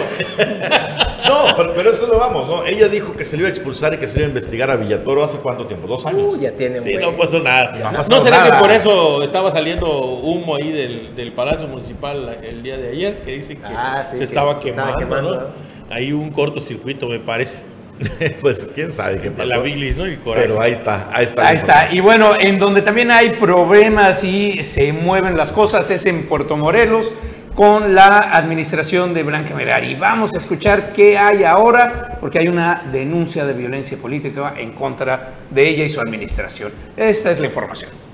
[1.27, 2.65] No, pero, pero eso lo vamos, ¿no?
[2.65, 4.69] Ella dijo que se le iba a expulsar y que se le iba a investigar
[4.69, 6.21] a Villatoro hace cuánto tiempo, dos años.
[6.35, 7.71] Uh, ya tiene Sí, buen- no pasó nada.
[7.79, 8.51] No ha ¿No, pasado será nada.
[8.51, 13.17] que por eso estaba saliendo humo ahí del, del Palacio Municipal el día de ayer?
[13.25, 15.41] Que dicen que Ah, sí, se que estaba se quemando, estaba quemando, ¿no?
[15.41, 15.47] ¿no?
[15.89, 17.63] Ahí hubo un cortocircuito, me parece,
[18.41, 19.47] pues quién sabe qué pasó.
[19.47, 20.07] la bilis, ¿no?
[20.07, 20.47] Y el coraje.
[20.47, 21.47] Pero ahí está, ahí está.
[21.47, 21.87] Ahí está.
[21.91, 26.57] Y bueno, en donde también hay problemas y se mueven las cosas es en Puerto
[26.57, 27.11] Morelos
[27.55, 29.95] con la administración de Blanca Merari.
[29.95, 35.35] Vamos a escuchar qué hay ahora, porque hay una denuncia de violencia política en contra
[35.49, 36.71] de ella y su administración.
[36.97, 38.04] Esta es la información.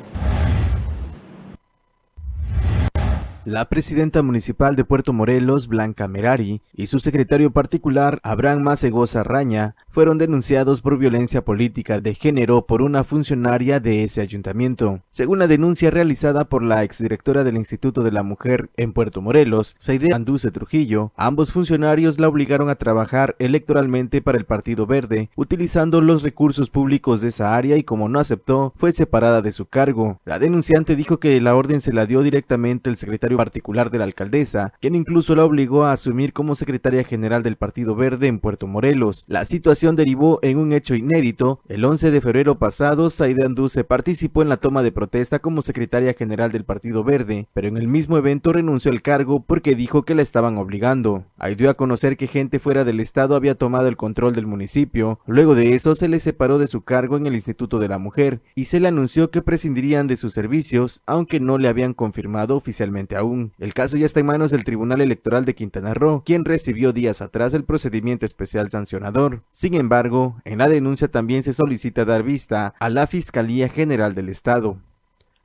[3.44, 9.76] La presidenta municipal de Puerto Morelos, Blanca Merari, y su secretario particular, Abraham Macegosa Raña,
[9.92, 15.02] fueron denunciados por violencia política de género por una funcionaria de ese ayuntamiento.
[15.10, 19.76] Según la denuncia realizada por la exdirectora del Instituto de la Mujer en Puerto Morelos,
[19.78, 26.00] Saide Anduce Trujillo, ambos funcionarios la obligaron a trabajar electoralmente para el Partido Verde, utilizando
[26.02, 30.20] los recursos públicos de esa área y como no aceptó, fue separada de su cargo.
[30.26, 34.06] La denunciante dijo que la orden se la dio directamente el secretario particular de la
[34.06, 38.68] alcaldesa, quien incluso la obligó a asumir como secretaria general del Partido Verde en Puerto
[38.68, 39.26] Morelos.
[39.28, 41.60] La situación derivó en un hecho inédito.
[41.68, 46.14] El 11 de febrero pasado, Saide Anduce participó en la toma de protesta como secretaria
[46.14, 50.14] general del Partido Verde, pero en el mismo evento renunció al cargo porque dijo que
[50.14, 51.26] la estaban obligando.
[51.38, 55.20] Ahí dio a conocer que gente fuera del estado había tomado el control del municipio.
[55.26, 58.42] Luego de eso se le separó de su cargo en el Instituto de la Mujer
[58.54, 63.16] y se le anunció que prescindirían de sus servicios, aunque no le habían confirmado oficialmente
[63.16, 63.54] aún.
[63.58, 67.22] El caso ya está en manos del Tribunal Electoral de Quintana Roo, quien recibió días
[67.22, 69.44] atrás el procedimiento especial sancionador.
[69.74, 74.78] Embargo, en la denuncia también se solicita dar vista a la Fiscalía General del Estado.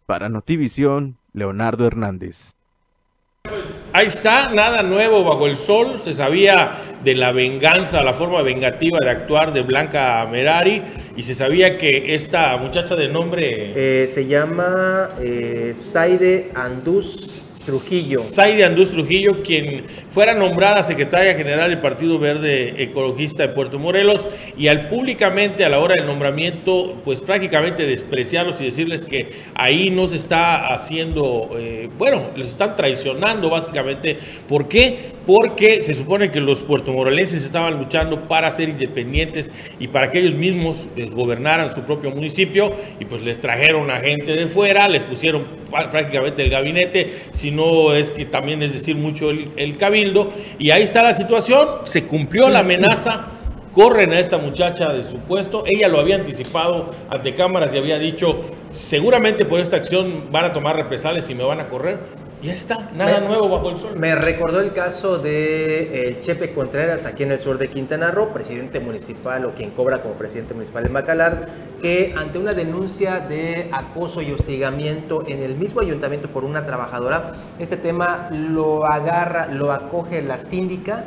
[0.07, 2.57] Para Notivisión, Leonardo Hernández.
[3.93, 6.01] Ahí está, nada nuevo bajo el sol.
[6.01, 10.83] Se sabía de la venganza, la forma vengativa de actuar de Blanca Merari
[11.17, 18.21] y se sabía que esta muchacha de nombre Eh, se llama eh, Saide Andús Trujillo.
[18.21, 24.27] Zaide Andús Trujillo, quien fuera nombrada secretaria general del Partido Verde Ecologista de Puerto Morelos,
[24.57, 29.91] y al públicamente a la hora del nombramiento, pues prácticamente despreciarlos y decirles que ahí
[29.91, 34.17] no se está haciendo, eh, bueno, les están traicionando básicamente.
[34.49, 35.17] ¿Por qué?
[35.27, 39.51] Porque se supone que los puertomorelenses estaban luchando para ser independientes
[39.81, 43.97] y para que ellos mismos les gobernaran su propio municipio, y pues les trajeron a
[43.99, 45.45] gente de fuera, les pusieron
[45.91, 50.71] prácticamente el gabinete, si no es que también es decir mucho el, el cabildo, y
[50.71, 53.27] ahí está la situación, se cumplió la amenaza,
[53.73, 57.99] corren a esta muchacha de su puesto, ella lo había anticipado ante cámaras y había
[57.99, 58.41] dicho,
[58.73, 61.99] seguramente por esta acción van a tomar represalias y me van a correr,
[62.43, 63.97] ya está, nada Me- nuevo bajo el sol.
[63.99, 68.33] Me recordó el caso de el Chepe Contreras aquí en el sur de Quintana Roo,
[68.33, 71.49] presidente municipal o quien cobra como presidente municipal en Bacalar,
[71.81, 77.33] que ante una denuncia de acoso y hostigamiento en el mismo ayuntamiento por una trabajadora,
[77.59, 81.05] este tema lo agarra, lo acoge la síndica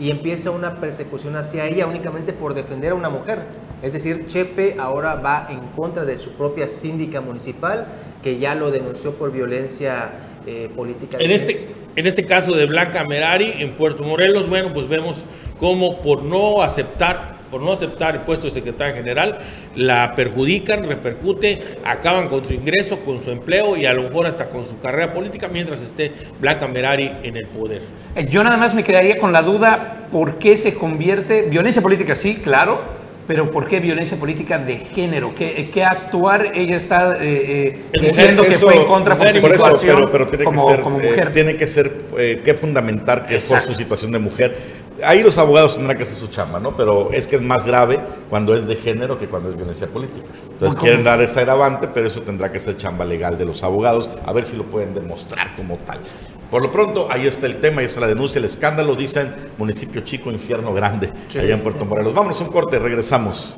[0.00, 3.40] y empieza una persecución hacia ella únicamente por defender a una mujer.
[3.82, 7.86] Es decir, Chepe ahora va en contra de su propia síndica municipal
[8.22, 10.10] que ya lo denunció por violencia
[10.46, 11.18] eh, política.
[11.18, 15.24] de En este, en este caso de Blanca Merari en Puerto Morelos, bueno, pues vemos
[15.58, 19.38] cómo por no aceptar por no aceptar el puesto de secretaria general,
[19.76, 24.48] la perjudican, repercute, acaban con su ingreso, con su empleo y a lo mejor hasta
[24.48, 27.82] con su carrera política mientras esté Blanca Merari en el poder.
[28.16, 32.14] Eh, Yo nada más me quedaría con la duda, ¿por qué se convierte, violencia política
[32.14, 33.01] sí, claro,
[33.32, 35.34] pero ¿por qué violencia política de género?
[35.34, 39.40] ¿Qué, qué actuar ella está eh, eh, diciendo que Eso- fue en contra por su
[39.40, 41.32] por eso, situación pero, pero tiene como, que ser, como eh, mujer?
[41.32, 43.72] tiene que ser eh, que fundamentar que es por Exacto.
[43.72, 44.82] su situación de mujer.
[45.02, 46.76] Ahí los abogados tendrán que hacer su chamba, ¿no?
[46.76, 50.26] Pero es que es más grave cuando es de género que cuando es violencia política.
[50.50, 54.10] Entonces quieren dar esa agravante, pero eso tendrá que ser chamba legal de los abogados,
[54.26, 56.00] a ver si lo pueden demostrar como tal.
[56.52, 60.02] Por lo pronto, ahí está el tema, ahí está la denuncia, el escándalo, dicen municipio
[60.02, 62.12] chico, infierno grande, allá en Puerto Morelos.
[62.12, 63.56] Vámonos un corte, regresamos.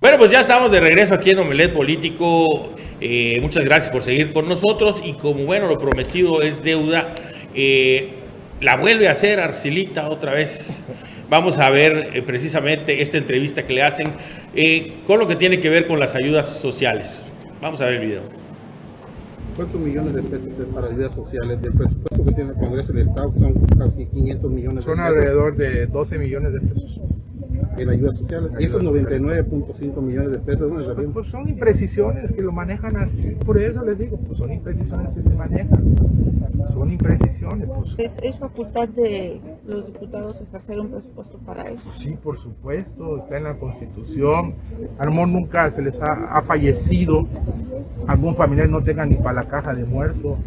[0.00, 2.70] Bueno, pues ya estamos de regreso aquí en Omelet Político.
[3.02, 5.02] Eh, muchas gracias por seguir con nosotros.
[5.04, 7.12] Y como bueno, lo prometido es deuda,
[7.54, 8.14] eh,
[8.62, 10.82] la vuelve a hacer Arcilita otra vez.
[11.30, 14.08] Vamos a ver eh, precisamente esta entrevista que le hacen
[14.54, 17.24] eh, con lo que tiene que ver con las ayudas sociales.
[17.60, 18.22] Vamos a ver el video.
[19.56, 21.62] ¿Cuántos millones de pesos es para ayudas sociales?
[21.62, 25.16] Del presupuesto que tiene el Congreso del Estado son casi 500 millones Son de pesos
[25.16, 27.00] alrededor de 12 millones de pesos.
[27.78, 28.50] en ayudas sociales.
[28.58, 31.12] Y esos 99.5 millones de pesos, ¿dónde salieron?
[31.12, 33.30] Pues son imprecisiones que lo manejan así.
[33.46, 35.94] Por eso les digo, pues son imprecisiones que se manejan.
[36.72, 37.94] Son imprecisiones, pues.
[37.98, 41.90] Es, es facultad de los diputados ejercer un presupuesto para eso.
[41.98, 44.54] Sí, por supuesto, está en la Constitución.
[44.98, 47.26] A lo mejor nunca se les ha, fallecido,
[48.06, 50.38] algún familiar no tenga ni para la caja de muertos.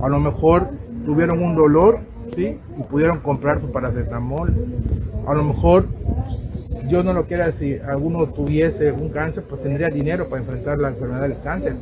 [0.00, 0.68] A lo mejor
[1.04, 1.98] tuvieron un dolor,
[2.34, 2.58] ¿sí?
[2.78, 4.52] Y pudieron comprar su paracetamol.
[5.26, 5.86] A lo mejor,
[6.88, 10.88] Dios no lo quiera, si alguno tuviese un cáncer, pues tendría dinero para enfrentar la
[10.88, 11.74] enfermedad del cáncer.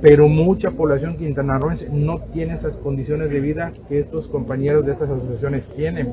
[0.00, 5.10] Pero mucha población quintanarroense no tiene esas condiciones de vida que estos compañeros de estas
[5.10, 6.12] asociaciones tienen.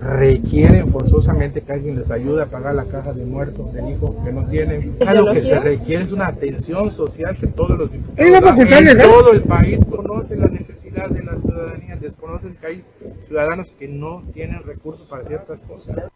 [0.00, 4.32] Requieren forzosamente que alguien les ayude a pagar la caja de muertos del hijo que
[4.32, 4.96] no tienen.
[5.14, 9.42] Lo que se requiere es una atención social que todos los diputados en todo el
[9.42, 12.84] país conocen la necesidad de la ciudadanía, desconocen que hay
[13.26, 16.10] ciudadanos que no tienen recursos para ciertas cosas.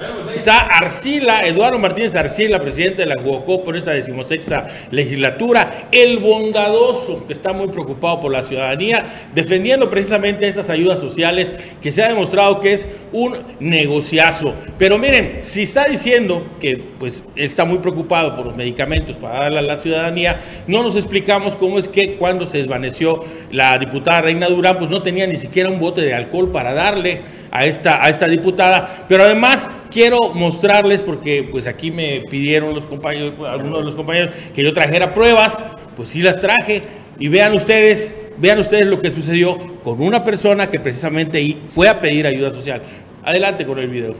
[0.00, 6.18] Ahí Está Arcila, Eduardo Martínez Arcila, presidente de la Juocó por esta decimosexta legislatura, el
[6.18, 12.04] bondadoso que está muy preocupado por la ciudadanía, defendiendo precisamente estas ayudas sociales que se
[12.04, 14.54] ha demostrado que es un negociazo.
[14.78, 19.58] Pero miren, si está diciendo que pues está muy preocupado por los medicamentos para darle
[19.58, 24.46] a la ciudadanía, no nos explicamos cómo es que cuando se desvaneció la diputada Reina
[24.46, 28.08] Durán, pues no tenía ni siquiera un bote de alcohol para darle a esta, a
[28.08, 29.06] esta diputada.
[29.08, 34.34] Pero además quiero mostrarles, porque pues aquí me pidieron los compañeros, algunos de los compañeros,
[34.54, 35.64] que yo trajera pruebas,
[35.96, 36.82] pues sí las traje.
[37.18, 42.00] Y vean ustedes, vean ustedes lo que sucedió con una persona que precisamente fue a
[42.00, 42.82] pedir ayuda social.
[43.24, 44.14] Adelante con el video.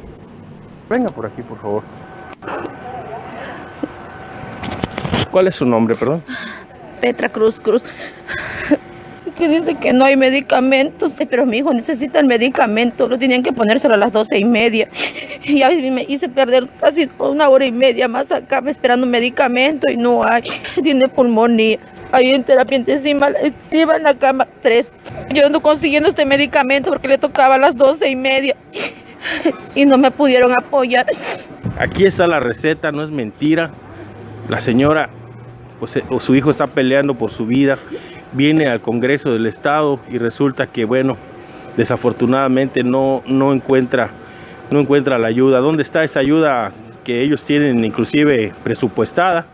[0.89, 1.83] Venga por aquí, por favor.
[5.31, 6.23] ¿Cuál es su nombre, perdón?
[7.01, 7.83] Petra Cruz Cruz.
[9.39, 13.53] Que dice que no hay medicamentos, pero mi hijo necesita el medicamento, lo tenían que
[13.53, 14.89] ponérselo a las doce y media.
[15.45, 19.13] Y a mí me hice perder casi una hora y media más acá esperando un
[19.13, 20.43] medicamento y no hay.
[20.83, 21.79] Tiene pulmonía.
[22.11, 24.93] Ahí en terapia intensiva, intensiva en la cama 3.
[25.35, 28.57] Yo ando consiguiendo este medicamento porque le tocaba a las doce y media
[29.75, 31.07] y no me pudieron apoyar.
[31.79, 33.71] Aquí está la receta, no es mentira.
[34.49, 35.11] La señora,
[35.79, 37.77] pues, eh, o su hijo está peleando por su vida,
[38.33, 41.17] viene al Congreso del Estado y resulta que, bueno,
[41.77, 44.11] desafortunadamente no, no encuentra,
[44.71, 45.61] no encuentra la ayuda.
[45.61, 46.73] ¿Dónde está esa ayuda
[47.05, 49.47] que ellos tienen inclusive presupuestada?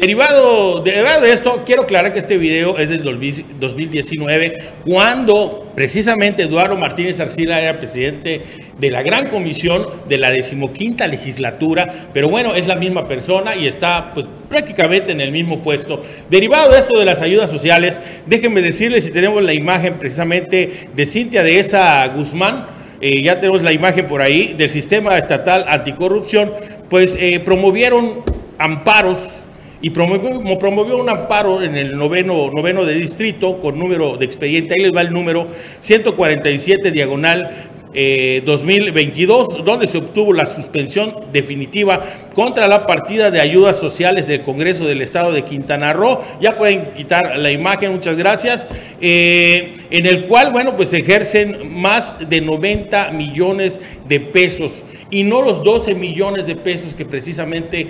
[0.00, 6.74] Derivado, derivado de esto, quiero aclarar que este video es del 2019, cuando precisamente Eduardo
[6.74, 8.40] Martínez Arcila era presidente
[8.78, 13.66] de la Gran Comisión de la decimoquinta legislatura, pero bueno, es la misma persona y
[13.66, 16.02] está pues prácticamente en el mismo puesto.
[16.30, 21.04] Derivado de esto de las ayudas sociales, déjenme decirles si tenemos la imagen precisamente de
[21.04, 22.68] Cintia de esa Guzmán,
[23.02, 26.52] eh, ya tenemos la imagen por ahí del sistema estatal anticorrupción,
[26.88, 28.24] pues eh, promovieron
[28.56, 29.39] amparos
[29.82, 34.82] y promovió, un amparo en el noveno, noveno de distrito con número de expediente, ahí
[34.82, 42.00] les va el número 147 diagonal eh, 2022, donde se obtuvo la suspensión definitiva
[42.34, 46.20] contra la partida de ayudas sociales del Congreso del Estado de Quintana Roo.
[46.40, 48.68] Ya pueden quitar la imagen, muchas gracias.
[49.00, 55.42] Eh, en el cual, bueno, pues ejercen más de 90 millones de pesos y no
[55.42, 57.88] los 12 millones de pesos que precisamente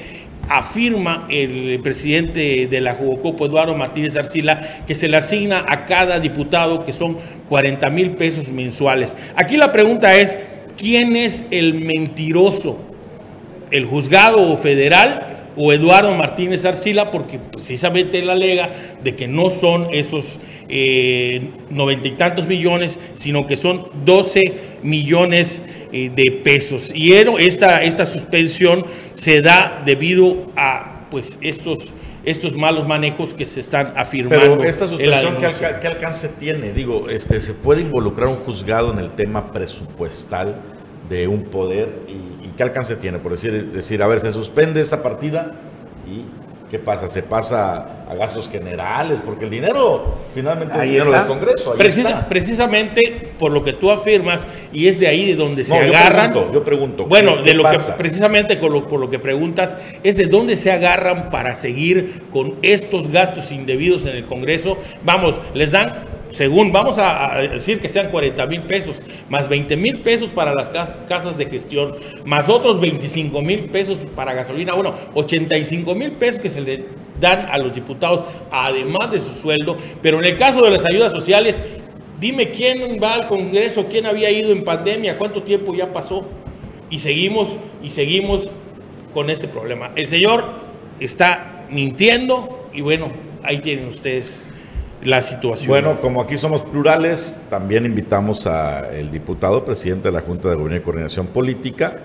[0.51, 6.18] afirma el presidente de la Jugocopo, Eduardo Martínez Arcila, que se le asigna a cada
[6.18, 7.16] diputado que son
[7.48, 9.16] 40 mil pesos mensuales.
[9.36, 10.36] Aquí la pregunta es,
[10.76, 12.78] ¿quién es el mentiroso?
[13.70, 18.70] ¿El juzgado federal o Eduardo Martínez Arcila, porque precisamente él alega
[19.03, 25.62] de que no son esos eh, noventa y tantos millones, sino que son 12 millones
[25.93, 26.93] eh, de pesos.
[26.95, 33.61] Y esta, esta suspensión se da debido a pues estos estos malos manejos que se
[33.61, 34.59] están afirmando.
[34.59, 35.38] Pero esta suspensión,
[35.80, 36.72] ¿qué, alcance tiene?
[36.72, 40.61] Digo, este, ¿se puede involucrar un juzgado en el tema presupuestal
[41.09, 43.18] de un poder y ¿qué alcance tiene?
[43.18, 45.55] Por decir, decir, a ver, se suspende esta partida
[46.07, 46.26] y
[46.71, 47.09] ¿qué pasa?
[47.09, 51.75] Se pasa a gastos generales, porque el dinero finalmente es dinero del Congreso.
[52.29, 56.53] Precisamente por lo que tú afirmas, y es de ahí de donde se agarran.
[56.53, 60.71] Yo pregunto, Bueno, de lo que precisamente por lo que preguntas, es de dónde se
[60.71, 64.77] agarran para seguir con estos gastos indebidos en el Congreso.
[65.03, 70.01] Vamos, les dan según vamos a, decir que sean 40 mil pesos, más 20 mil
[70.01, 75.95] pesos para las casas de gestión, más otros 25 mil pesos para gasolina, bueno, 85
[75.95, 76.85] mil pesos que se le
[77.20, 81.12] dan a los diputados, además de su sueldo, pero en el caso de las ayudas
[81.12, 81.61] sociales,
[82.18, 86.26] dime quién va al Congreso, quién había ido en pandemia, cuánto tiempo ya pasó,
[86.89, 88.51] y seguimos, y seguimos
[89.12, 89.93] con este problema.
[89.97, 90.45] El señor
[90.99, 93.11] está mintiendo, y bueno,
[93.43, 94.43] ahí tienen ustedes
[95.03, 95.68] la situación.
[95.68, 100.76] Bueno, como aquí somos plurales, también invitamos al diputado presidente de la Junta de Gobierno
[100.76, 102.01] y Coordinación Política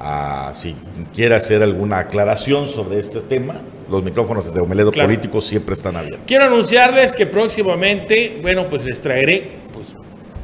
[0.00, 0.76] a si
[1.12, 3.60] quiere hacer alguna aclaración sobre este tema.
[3.90, 6.22] Los micrófonos de Omeledo Político siempre están abiertos.
[6.26, 9.94] Quiero anunciarles que próximamente, bueno, pues les traeré, pues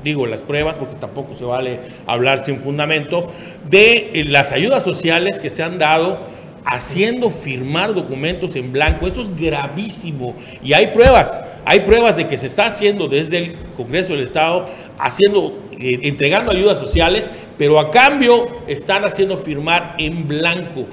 [0.02, 3.30] digo, las pruebas, porque tampoco se vale hablar sin fundamento,
[3.68, 6.33] de las ayudas sociales que se han dado
[6.64, 9.06] haciendo firmar documentos en blanco.
[9.06, 13.56] Esto es gravísimo y hay pruebas, hay pruebas de que se está haciendo desde el
[13.76, 14.66] Congreso del Estado,
[14.98, 20.86] haciendo, eh, entregando ayudas sociales, pero a cambio están haciendo firmar en blanco.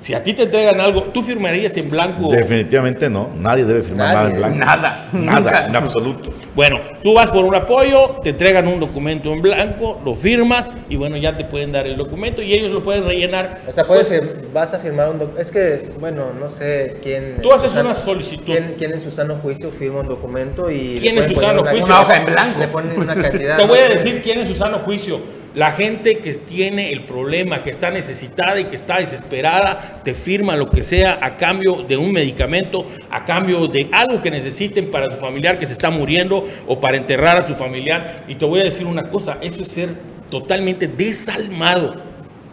[0.00, 2.30] Si a ti te entregan algo, ¿tú firmarías en blanco?
[2.30, 3.30] Definitivamente no.
[3.36, 4.58] Nadie debe firmar nada en blanco.
[4.58, 5.08] Nada.
[5.12, 6.30] Nada, en absoluto.
[6.54, 10.96] Bueno, tú vas por un apoyo, te entregan un documento en blanco, lo firmas y
[10.96, 13.60] bueno, ya te pueden dar el documento y ellos lo pueden rellenar.
[13.66, 14.12] O sea, puedes,
[14.52, 15.40] vas a firmar un documento.
[15.40, 17.40] Es que, bueno, no sé quién.
[17.42, 18.44] Tú haces una solicitud.
[18.44, 20.98] ¿quién, en su sano juicio firma un documento y.
[21.00, 21.84] ¿Quién en su sano juicio?
[21.84, 22.58] Una hoja en blanco.
[22.60, 23.56] Le ponen una cantidad.
[23.56, 25.20] te voy a decir quién en su sano juicio
[25.56, 30.54] la gente que tiene el problema, que está necesitada y que está desesperada, te firma
[30.54, 35.10] lo que sea a cambio de un medicamento, a cambio de algo que necesiten para
[35.10, 38.24] su familiar que se está muriendo o para enterrar a su familiar.
[38.28, 39.94] Y te voy a decir una cosa, eso es ser
[40.28, 42.02] totalmente desalmado.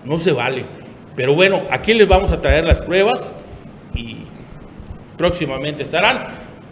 [0.05, 0.63] No se vale.
[1.13, 3.33] Pero bueno, aquí les vamos a traer las pruebas
[3.93, 4.19] y
[5.17, 6.23] próximamente estarán.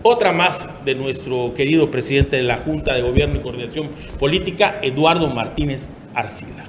[0.02, 5.28] Otra más de nuestro querido presidente de la Junta de Gobierno y Coordinación Política, Eduardo
[5.28, 6.64] Martínez Arcila.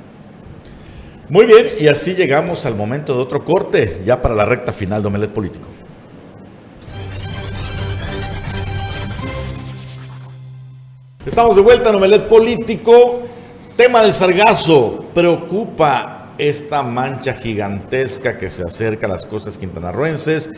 [1.28, 5.01] Muy bien, y así llegamos al momento de otro corte, ya para la recta final
[5.03, 5.68] de Omelet Político.
[11.24, 13.22] Estamos de vuelta en Omelet Político.
[13.76, 15.07] Tema del sargazo.
[15.14, 20.51] Preocupa esta mancha gigantesca que se acerca a las costas quintanarruenses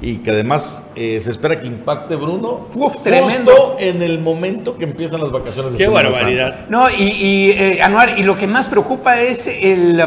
[0.00, 4.84] y que además eh, se espera que impacte Bruno Uf, tremendo en el momento que
[4.84, 8.68] empiezan las vacaciones de qué barbaridad no y, y eh, Anuar y lo que más
[8.68, 10.04] preocupa es el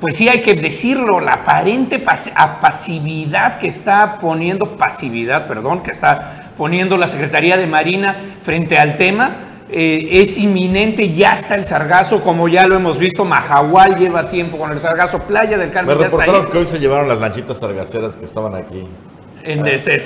[0.00, 6.52] pues sí hay que decirlo la aparente pasividad que está poniendo pasividad perdón que está
[6.56, 12.20] poniendo la Secretaría de Marina frente al tema eh, es inminente, ya está el sargazo,
[12.20, 15.96] como ya lo hemos visto, Majahual lleva tiempo con el sargazo, Playa del Carmen.
[15.96, 18.86] Me reportaron que hoy se llevaron las lanchitas sargaceras que estaban aquí.
[19.44, 19.78] En ah.
[19.80, 19.98] se,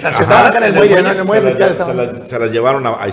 [2.39, 3.07] las llevaron a, a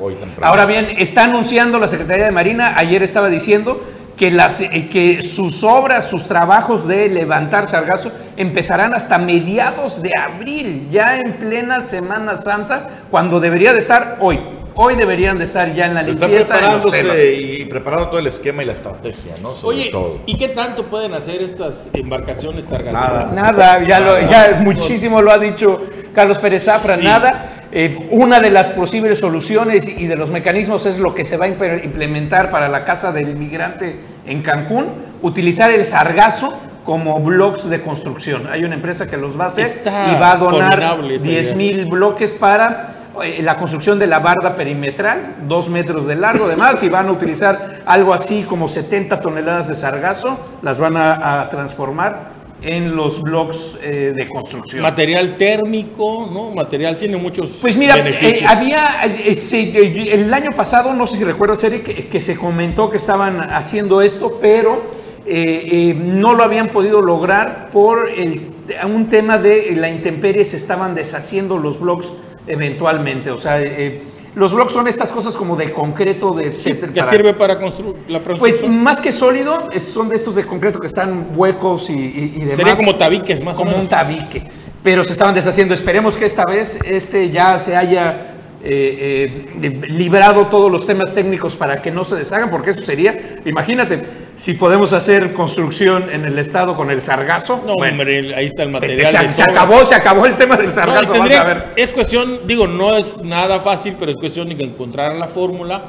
[0.00, 0.46] hoy temprano.
[0.46, 3.82] Ahora bien, está anunciando la Secretaría de Marina, ayer estaba diciendo
[4.16, 10.12] que, las, eh, que sus obras, sus trabajos de levantar sargazo empezarán hasta mediados de
[10.16, 14.40] abril, ya en plena Semana Santa, cuando debería de estar hoy.
[14.74, 16.40] Hoy deberían de estar ya en la limpieza.
[16.40, 19.52] Están preparándose y preparando todo el esquema y la estrategia, ¿no?
[19.62, 19.92] Oye,
[20.26, 23.32] ¿y qué tanto pueden hacer estas embarcaciones sargaceras?
[23.32, 25.80] Nada, nada ya, lo, ya muchísimo lo ha dicho
[26.14, 27.68] Carlos Pérez Zafra, nada.
[27.74, 31.46] Eh, una de las posibles soluciones y de los mecanismos es lo que se va
[31.46, 33.96] a implementar para la casa del inmigrante
[34.26, 34.88] en Cancún,
[35.22, 36.52] utilizar el sargazo
[36.84, 38.46] como blocks de construcción.
[38.50, 42.34] Hay una empresa que los va a hacer y va a donar 10 mil bloques
[42.34, 43.01] para
[43.40, 47.80] la construcción de la barda perimetral, dos metros de largo, además, y van a utilizar
[47.84, 52.32] algo así como 70 toneladas de sargazo, las van a, transformar
[52.62, 54.82] en los blogs eh, de construcción.
[54.82, 56.52] Material térmico, ¿no?
[56.54, 58.42] Material tiene muchos Pues mira, beneficios.
[58.42, 62.20] eh, había, eh, se- eh, el año pasado, no sé si recuerdas, Eric, que, que
[62.20, 64.84] se comentó que estaban haciendo esto, pero
[65.26, 68.50] eh, eh, no lo habían podido lograr por el-
[68.86, 72.12] un tema de la intemperie, se estaban deshaciendo los blogs
[72.46, 73.30] eventualmente.
[73.30, 74.02] O sea, eh,
[74.34, 76.92] los blogs son estas cosas como de concreto, de etcétera.
[76.92, 78.82] que para- sirve para construir la Pues construcción.
[78.82, 82.56] más que sólido, son de estos de concreto que están huecos y, y- y demás.
[82.56, 83.82] Sería como tabiques, más o Como menos.
[83.84, 84.42] un tabique.
[84.82, 85.74] Pero se estaban deshaciendo.
[85.74, 88.31] Esperemos que esta vez este ya se haya
[88.64, 93.40] eh, eh, librado todos los temas técnicos para que no se deshagan, porque eso sería,
[93.44, 94.02] imagínate,
[94.36, 97.62] si podemos hacer construcción en el estado con el sargazo.
[97.66, 99.12] No, bueno, hombre, ahí está el material.
[99.12, 99.52] se, de se sobra.
[99.62, 101.02] acabó, se acabó el tema del sargazo.
[101.08, 101.64] vas tendría- a ver.
[101.76, 105.82] es cuestión, digo, no es nada fácil, pero es cuestión de que encontraran la fórmula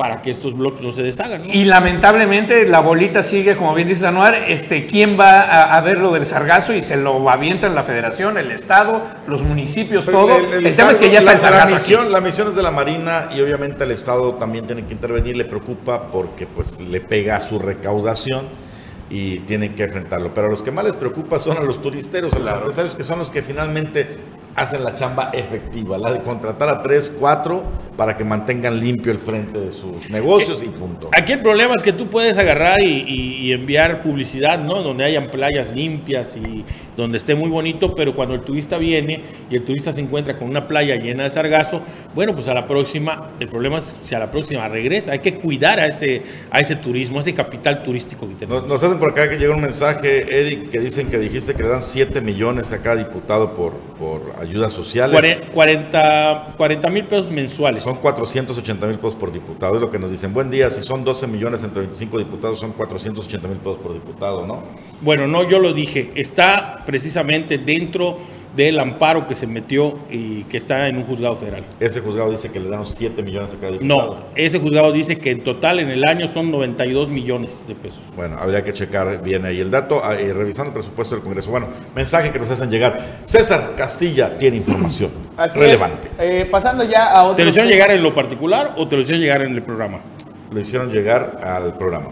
[0.00, 1.46] para que estos bloques no se deshagan.
[1.46, 1.52] ¿no?
[1.52, 5.98] Y lamentablemente la bolita sigue, como bien dice Anuar, este, ¿quién va a, a ver
[5.98, 6.72] lo del sargazo?
[6.72, 10.38] Y se lo avientan la federación, el estado, los municipios, todo.
[10.38, 12.10] El, tema es que ya está la, el la sargazo aquí.
[12.10, 15.44] la misión es de la Marina y obviamente el Estado también tiene que intervenir, le
[15.44, 18.46] preocupa porque pues le pega a su recaudación
[19.10, 20.32] y tienen que enfrentarlo.
[20.32, 23.04] Pero a los que más les preocupa son a los turisteros, a los empresarios que
[23.04, 24.16] son los que finalmente
[24.56, 27.62] hacen la chamba efectiva, la de contratar a tres, cuatro
[27.96, 31.08] para que mantengan limpio el frente de sus negocios y punto.
[31.14, 34.76] Aquí el problema es que tú puedes agarrar y, y- y enviar publicidad, ¿no?
[34.82, 36.64] Donde hayan playas limpias y
[36.96, 40.48] donde esté muy bonito, pero cuando el turista viene y el turista se encuentra con
[40.48, 41.82] una playa llena de sargazo,
[42.14, 45.34] bueno, pues a la próxima, el problema es si a la próxima regresa, hay que
[45.34, 48.62] cuidar a ese, a ese turismo, a ese capital turístico que tenemos.
[48.62, 51.62] Nos, nos hacen por acá que llega un mensaje, Eric, que dicen que dijiste que
[51.64, 55.14] le dan 7 millones a cada diputado por, por ayudas sociales.
[55.52, 57.82] Cuare- 40 mil pesos mensuales.
[57.84, 60.32] Son 480 mil pesos por diputado, es lo que nos dicen.
[60.32, 64.46] Buen día, si son 12 millones entre 25 diputados, son 480 mil pesos por diputado,
[64.46, 64.62] ¿no?
[65.00, 68.18] Bueno, no, yo lo dije, está precisamente dentro
[68.56, 71.62] del amparo que se metió y que está en un juzgado federal.
[71.78, 74.14] Ese juzgado dice que le dan 7 millones a cada diputado.
[74.14, 78.00] No, ese juzgado dice que en total en el año son 92 millones de pesos.
[78.16, 81.50] Bueno, habría que checar bien ahí el dato, eh, revisando el presupuesto del Congreso.
[81.50, 83.20] Bueno, mensaje que nos hacen llegar.
[83.24, 86.08] César Castilla tiene información Así relevante.
[86.08, 86.14] es.
[86.18, 87.36] Eh, pasando ya a otro.
[87.36, 90.00] ¿Te lo hicieron llegar en lo particular o te lo hicieron llegar en el programa?
[90.50, 92.08] Lo hicieron llegar al programa.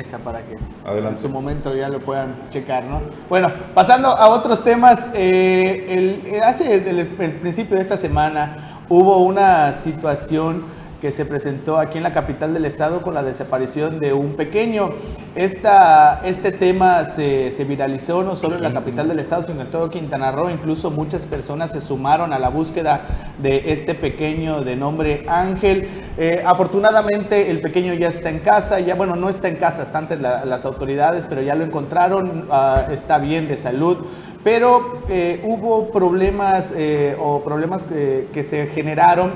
[0.00, 1.16] Está para que Adelante.
[1.18, 3.00] en su momento ya lo puedan checar, ¿no?
[3.28, 8.80] Bueno, pasando a otros temas, eh, el- eh, hace el, el principio de esta semana
[8.88, 10.64] hubo una situación
[11.00, 14.90] que se presentó aquí en la capital del estado con la desaparición de un pequeño.
[15.34, 19.70] Esta, este tema se, se viralizó no solo en la capital del estado, sino en
[19.70, 20.50] todo Quintana Roo.
[20.50, 23.02] Incluso muchas personas se sumaron a la búsqueda
[23.38, 25.88] de este pequeño de nombre Ángel.
[26.18, 29.98] Eh, afortunadamente el pequeño ya está en casa, ya bueno, no está en casa, está
[29.98, 33.96] ante la- las autoridades, pero ya lo encontraron, ah, está bien de salud.
[34.44, 39.30] Pero eh, hubo problemas eh, o problemas que, que se generaron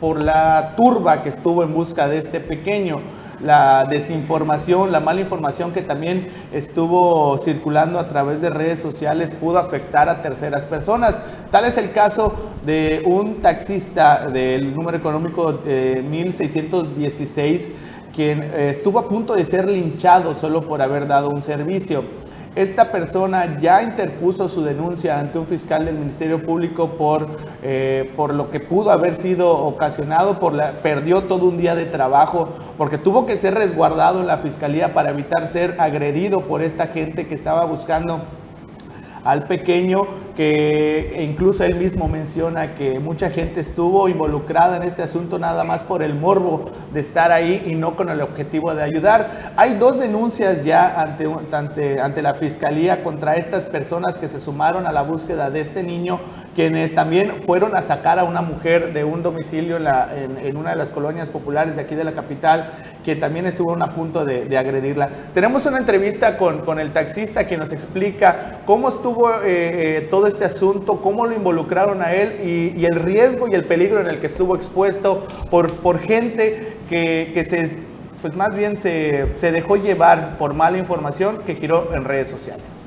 [0.00, 3.00] por la turba que estuvo en busca de este pequeño
[3.42, 9.58] la desinformación, la mala información que también estuvo circulando a través de redes sociales pudo
[9.58, 11.20] afectar a terceras personas.
[11.50, 12.34] Tal es el caso
[12.64, 17.70] de un taxista del número económico de 1616,
[18.14, 22.04] quien eh, estuvo a punto de ser linchado solo por haber dado un servicio.
[22.56, 27.28] Esta persona ya interpuso su denuncia ante un fiscal del Ministerio Público por,
[27.62, 31.86] eh, por lo que pudo haber sido ocasionado, por la, perdió todo un día de
[31.86, 36.88] trabajo, porque tuvo que ser resguardado en la fiscalía para evitar ser agredido por esta
[36.88, 38.22] gente que estaba buscando
[39.22, 45.38] al pequeño, que incluso él mismo menciona que mucha gente estuvo involucrada en este asunto
[45.38, 49.52] nada más por el morbo de estar ahí y no con el objetivo de ayudar.
[49.56, 54.86] Hay dos denuncias ya ante, ante, ante la fiscalía contra estas personas que se sumaron
[54.86, 56.20] a la búsqueda de este niño,
[56.54, 60.90] quienes también fueron a sacar a una mujer de un domicilio en, una de las
[60.90, 62.70] colonias populares de aquí de la capital,
[63.04, 65.08] que también estuvo a punto de, de agredirla.
[65.32, 70.26] Tenemos una entrevista con, con el taxista que nos explica cómo estuvo eh, eh, todo
[70.30, 74.20] este asunto, cómo lo involucraron a él y, el riesgo y el peligro en el
[74.20, 77.76] que estuvo expuesto por, por gente que, que se,
[78.22, 82.79] pues más bien se, se dejó llevar por mala información que giró en redes sociales.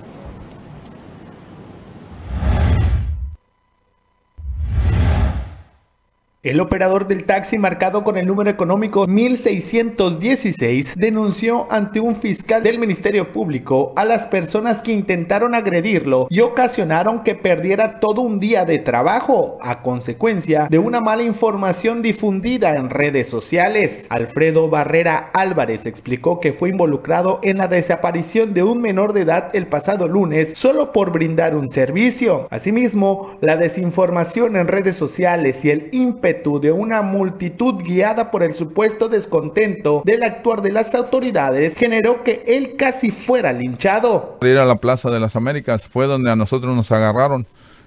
[6.44, 12.80] El operador del taxi marcado con el número económico 1616 denunció ante un fiscal del
[12.80, 18.66] Ministerio Público a las personas que intentaron agredirlo y ocasionaron que perdiera todo un día
[18.66, 24.08] de trabajo a consecuencia de una mala información difundida en redes sociales.
[24.10, 29.50] Alfredo Barrera Álvarez explicó que fue involucrado en la desaparición de un menor de edad
[29.56, 32.50] el pasado lunes solo por brindar un servicio.
[32.52, 38.53] Asimismo, la desinformación en redes sociales y el ímpetu de una multitud guiada por el
[38.53, 44.38] supuesto descontento del actuar de las autoridades generó que él casi fuera linchado.
[44.41, 47.45] Ir a la Plaza de las Américas fue donde a nosotros nos agarraron.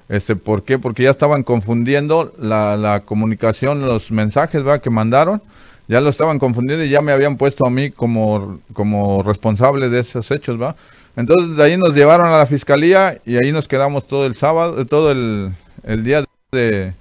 [0.08, 0.78] Este, ¿Por qué?
[0.78, 4.78] Porque ya estaban confundiendo la, la comunicación, los mensajes ¿va?
[4.78, 5.42] que mandaron,
[5.88, 10.00] ya lo estaban confundiendo y ya me habían puesto a mí como, como responsable de
[10.00, 10.60] esos hechos.
[10.62, 10.76] ¿va?
[11.16, 14.86] Entonces de ahí nos llevaron a la fiscalía y ahí nos quedamos todo el sábado,
[14.86, 16.94] todo el, el día de,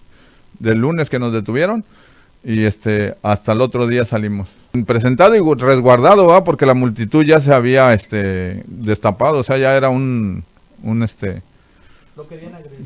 [0.60, 1.84] del lunes que nos detuvieron
[2.44, 4.48] y este hasta el otro día salimos.
[4.86, 6.44] Presentado y resguardado, ¿va?
[6.44, 10.44] porque la multitud ya se había este destapado, o sea, ya era un
[10.84, 11.42] un este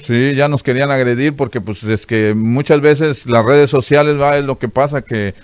[0.05, 4.37] Sí, ya nos querían agredir porque pues es que muchas veces las redes sociales va
[4.37, 5.35] es lo que pasa que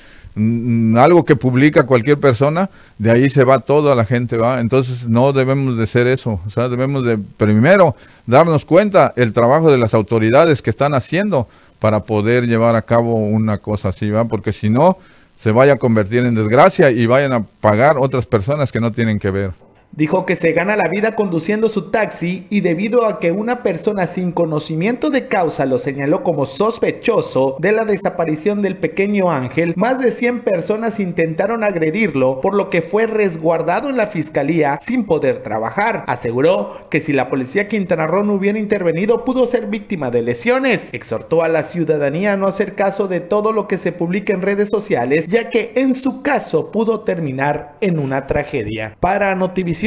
[0.97, 4.59] algo que publica cualquier persona, de ahí se va toda la gente, va.
[4.59, 7.95] Entonces no debemos de ser eso, o sea, debemos de primero
[8.25, 11.47] darnos cuenta el trabajo de las autoridades que están haciendo
[11.85, 14.25] para poder llevar a cabo una cosa así, ¿va?
[14.25, 14.97] Porque si no,
[15.37, 19.19] se vaya a convertir en desgracia y vayan a pagar otras personas que no tienen
[19.19, 19.51] que ver.
[19.95, 24.07] Dijo que se gana la vida conduciendo su taxi y debido a que una persona
[24.07, 29.99] sin conocimiento de causa lo señaló como sospechoso de la desaparición del pequeño Ángel, más
[29.99, 35.41] de 100 personas intentaron agredirlo, por lo que fue resguardado en la fiscalía sin poder
[35.43, 36.03] trabajar.
[36.07, 40.93] Aseguró que si la policía Quintana Roo no hubiera intervenido pudo ser víctima de lesiones.
[40.93, 44.41] Exhortó a la ciudadanía a no hacer caso de todo lo que se publica en
[44.41, 48.97] redes sociales, ya que en su caso pudo terminar en una tragedia.
[48.99, 49.84] Para Notivisión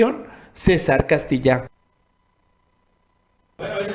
[0.53, 1.69] César Castilla.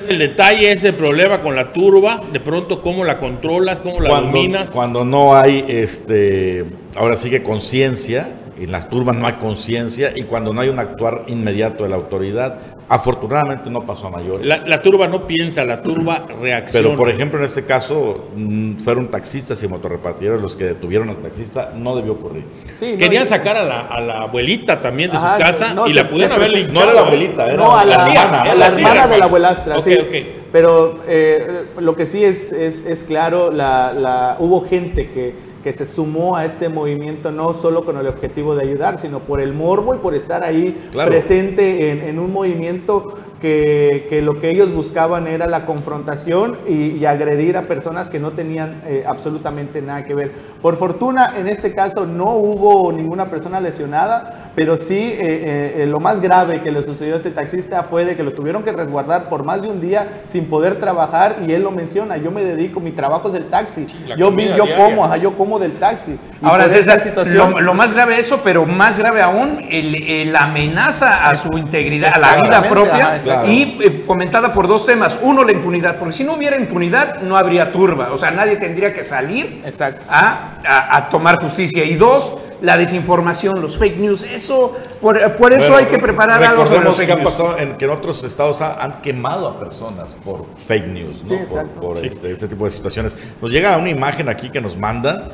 [0.10, 4.10] El detalle es el problema con la turba, de pronto cómo la controlas, cómo la
[4.10, 4.70] cuando, dominas.
[4.72, 10.24] Cuando no hay, este, ahora sí que conciencia, en las turbas no hay conciencia, y
[10.24, 14.46] cuando no hay un actuar inmediato de la autoridad, afortunadamente no pasó a mayores.
[14.46, 16.86] La, la turba no piensa, la turba reacciona.
[16.88, 21.18] Pero por ejemplo en este caso mm, fueron taxistas y motorrepartidores los que detuvieron al
[21.18, 22.46] taxista, no debió ocurrir.
[22.74, 25.90] Sí, Querían sacar a la, a la abuelita también de Ajá, su casa no, y
[25.90, 26.74] se- la pudieron haber linchado.
[26.74, 28.94] No era la abuelita, era No, a la, la hermana, a era la la hermana
[28.94, 29.08] tía.
[29.08, 29.94] de la abuelastra, Ok, sí.
[30.00, 30.16] ok.
[30.52, 35.34] Pero eh, lo que sí es, es, es claro, la, la- hubo gente que,
[35.64, 39.40] que se sumó a este movimiento no solo con el objetivo de ayudar, sino por
[39.40, 41.10] el morbo y por estar ahí Claro.
[41.10, 43.14] presente en, en un movimiento
[43.44, 48.18] que, que lo que ellos buscaban era la confrontación y, y agredir a personas que
[48.18, 50.32] no tenían eh, absolutamente nada que ver.
[50.62, 55.88] Por fortuna, en este caso no hubo ninguna persona lesionada, pero sí eh, eh, eh,
[55.88, 58.72] lo más grave que le sucedió a este taxista fue de que lo tuvieron que
[58.72, 62.46] resguardar por más de un día sin poder trabajar y él lo menciona, yo me
[62.46, 64.76] dedico, mi trabajo es el taxi, la yo, vi, yo diaria.
[64.86, 66.18] como, ajá, yo como del taxi.
[66.42, 69.96] Y Ahora, César, esta situación- lo, lo más grave eso, pero más grave aún, el,
[70.10, 73.52] el- la amenaza a su integridad, a la vida propia, ajá, exacto.
[73.52, 75.18] y eh, fomentada por dos temas.
[75.22, 78.10] Uno, la impunidad, porque si no hubiera impunidad, no habría turba.
[78.12, 80.06] O sea, nadie tendría que salir Exacto.
[80.10, 81.84] a, a- a tomar justicia.
[81.84, 84.24] Y dos, la desinformación, los fake news.
[84.24, 87.26] Eso, por, por eso Bueno, hay que preparar algo Recordemos los que news.
[87.26, 91.26] pasado en que en otros estados ha- han quemado a personas por fake news, ¿no?
[91.46, 93.18] Sí, Por- por, este, este tipo de situaciones.
[93.42, 95.32] Nos llega una imagen aquí que nos mandan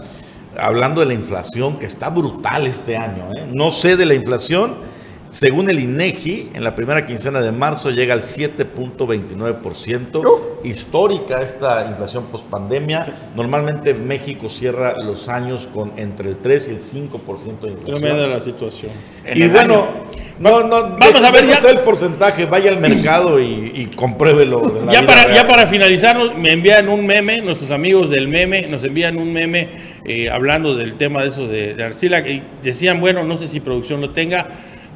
[0.60, 3.30] hablando de la inflación que está brutal este año.
[3.38, 3.48] ¿eh?
[3.52, 4.89] No sé de la inflación.
[5.30, 10.40] Según el INEGI, en la primera quincena de marzo llega al 7.29%.
[10.64, 13.04] Histórica esta inflación post pandemia.
[13.36, 18.00] Normalmente México cierra los años con entre el 3 y el 5% de inflación.
[18.02, 18.92] Tremenda la situación.
[19.34, 19.88] Y bueno,
[20.40, 21.54] no, no, Vamos a ver ya.
[21.56, 24.86] está el porcentaje, vaya al mercado y, y compruébelo.
[24.92, 25.36] Ya para, real.
[25.36, 29.32] ya para finalizar, nos- me envían un meme, nuestros amigos del meme, nos envían un
[29.32, 29.70] meme
[30.06, 33.60] eh, hablando del tema de eso de, de Arcila, y decían, bueno, no sé si
[33.60, 34.48] producción lo tenga,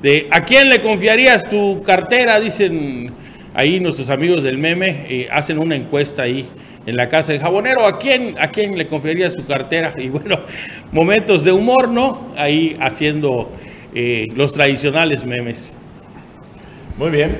[0.03, 2.39] de ¿a quién le confiarías tu cartera?
[2.39, 3.11] Dicen
[3.53, 6.47] ahí nuestros amigos del meme, eh, hacen una encuesta ahí
[6.85, 9.93] en la casa del jabonero, ¿a quién, ¿a quién le confiarías tu cartera?
[9.97, 10.41] Y bueno,
[10.91, 12.33] momentos de humor, ¿no?
[12.35, 13.49] Ahí haciendo
[13.95, 15.73] eh, los tradicionales memes.
[16.97, 17.37] Muy bien.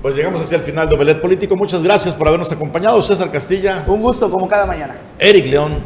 [0.00, 1.56] Pues llegamos hacia el final de Omelet Político.
[1.56, 3.02] Muchas gracias por habernos acompañado.
[3.02, 4.96] César Castilla, Un gusto como cada mañana.
[5.18, 5.82] Eric León.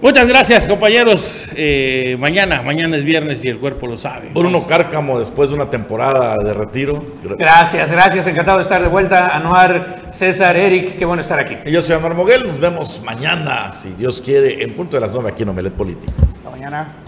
[0.00, 1.50] Muchas gracias, compañeros.
[1.56, 4.30] Eh, mañana, mañana es viernes y el cuerpo lo sabe.
[4.32, 7.04] Bruno Cárcamo, después de una temporada de retiro.
[7.36, 8.26] Gracias, gracias.
[8.28, 9.34] Encantado de estar de vuelta.
[9.34, 11.56] Anuar, César, Eric, qué bueno estar aquí.
[11.66, 12.46] Y yo soy Anuar Moguel.
[12.46, 16.12] Nos vemos mañana, si Dios quiere, en punto de las nueve aquí en Omelet Político.
[16.28, 17.07] Hasta mañana.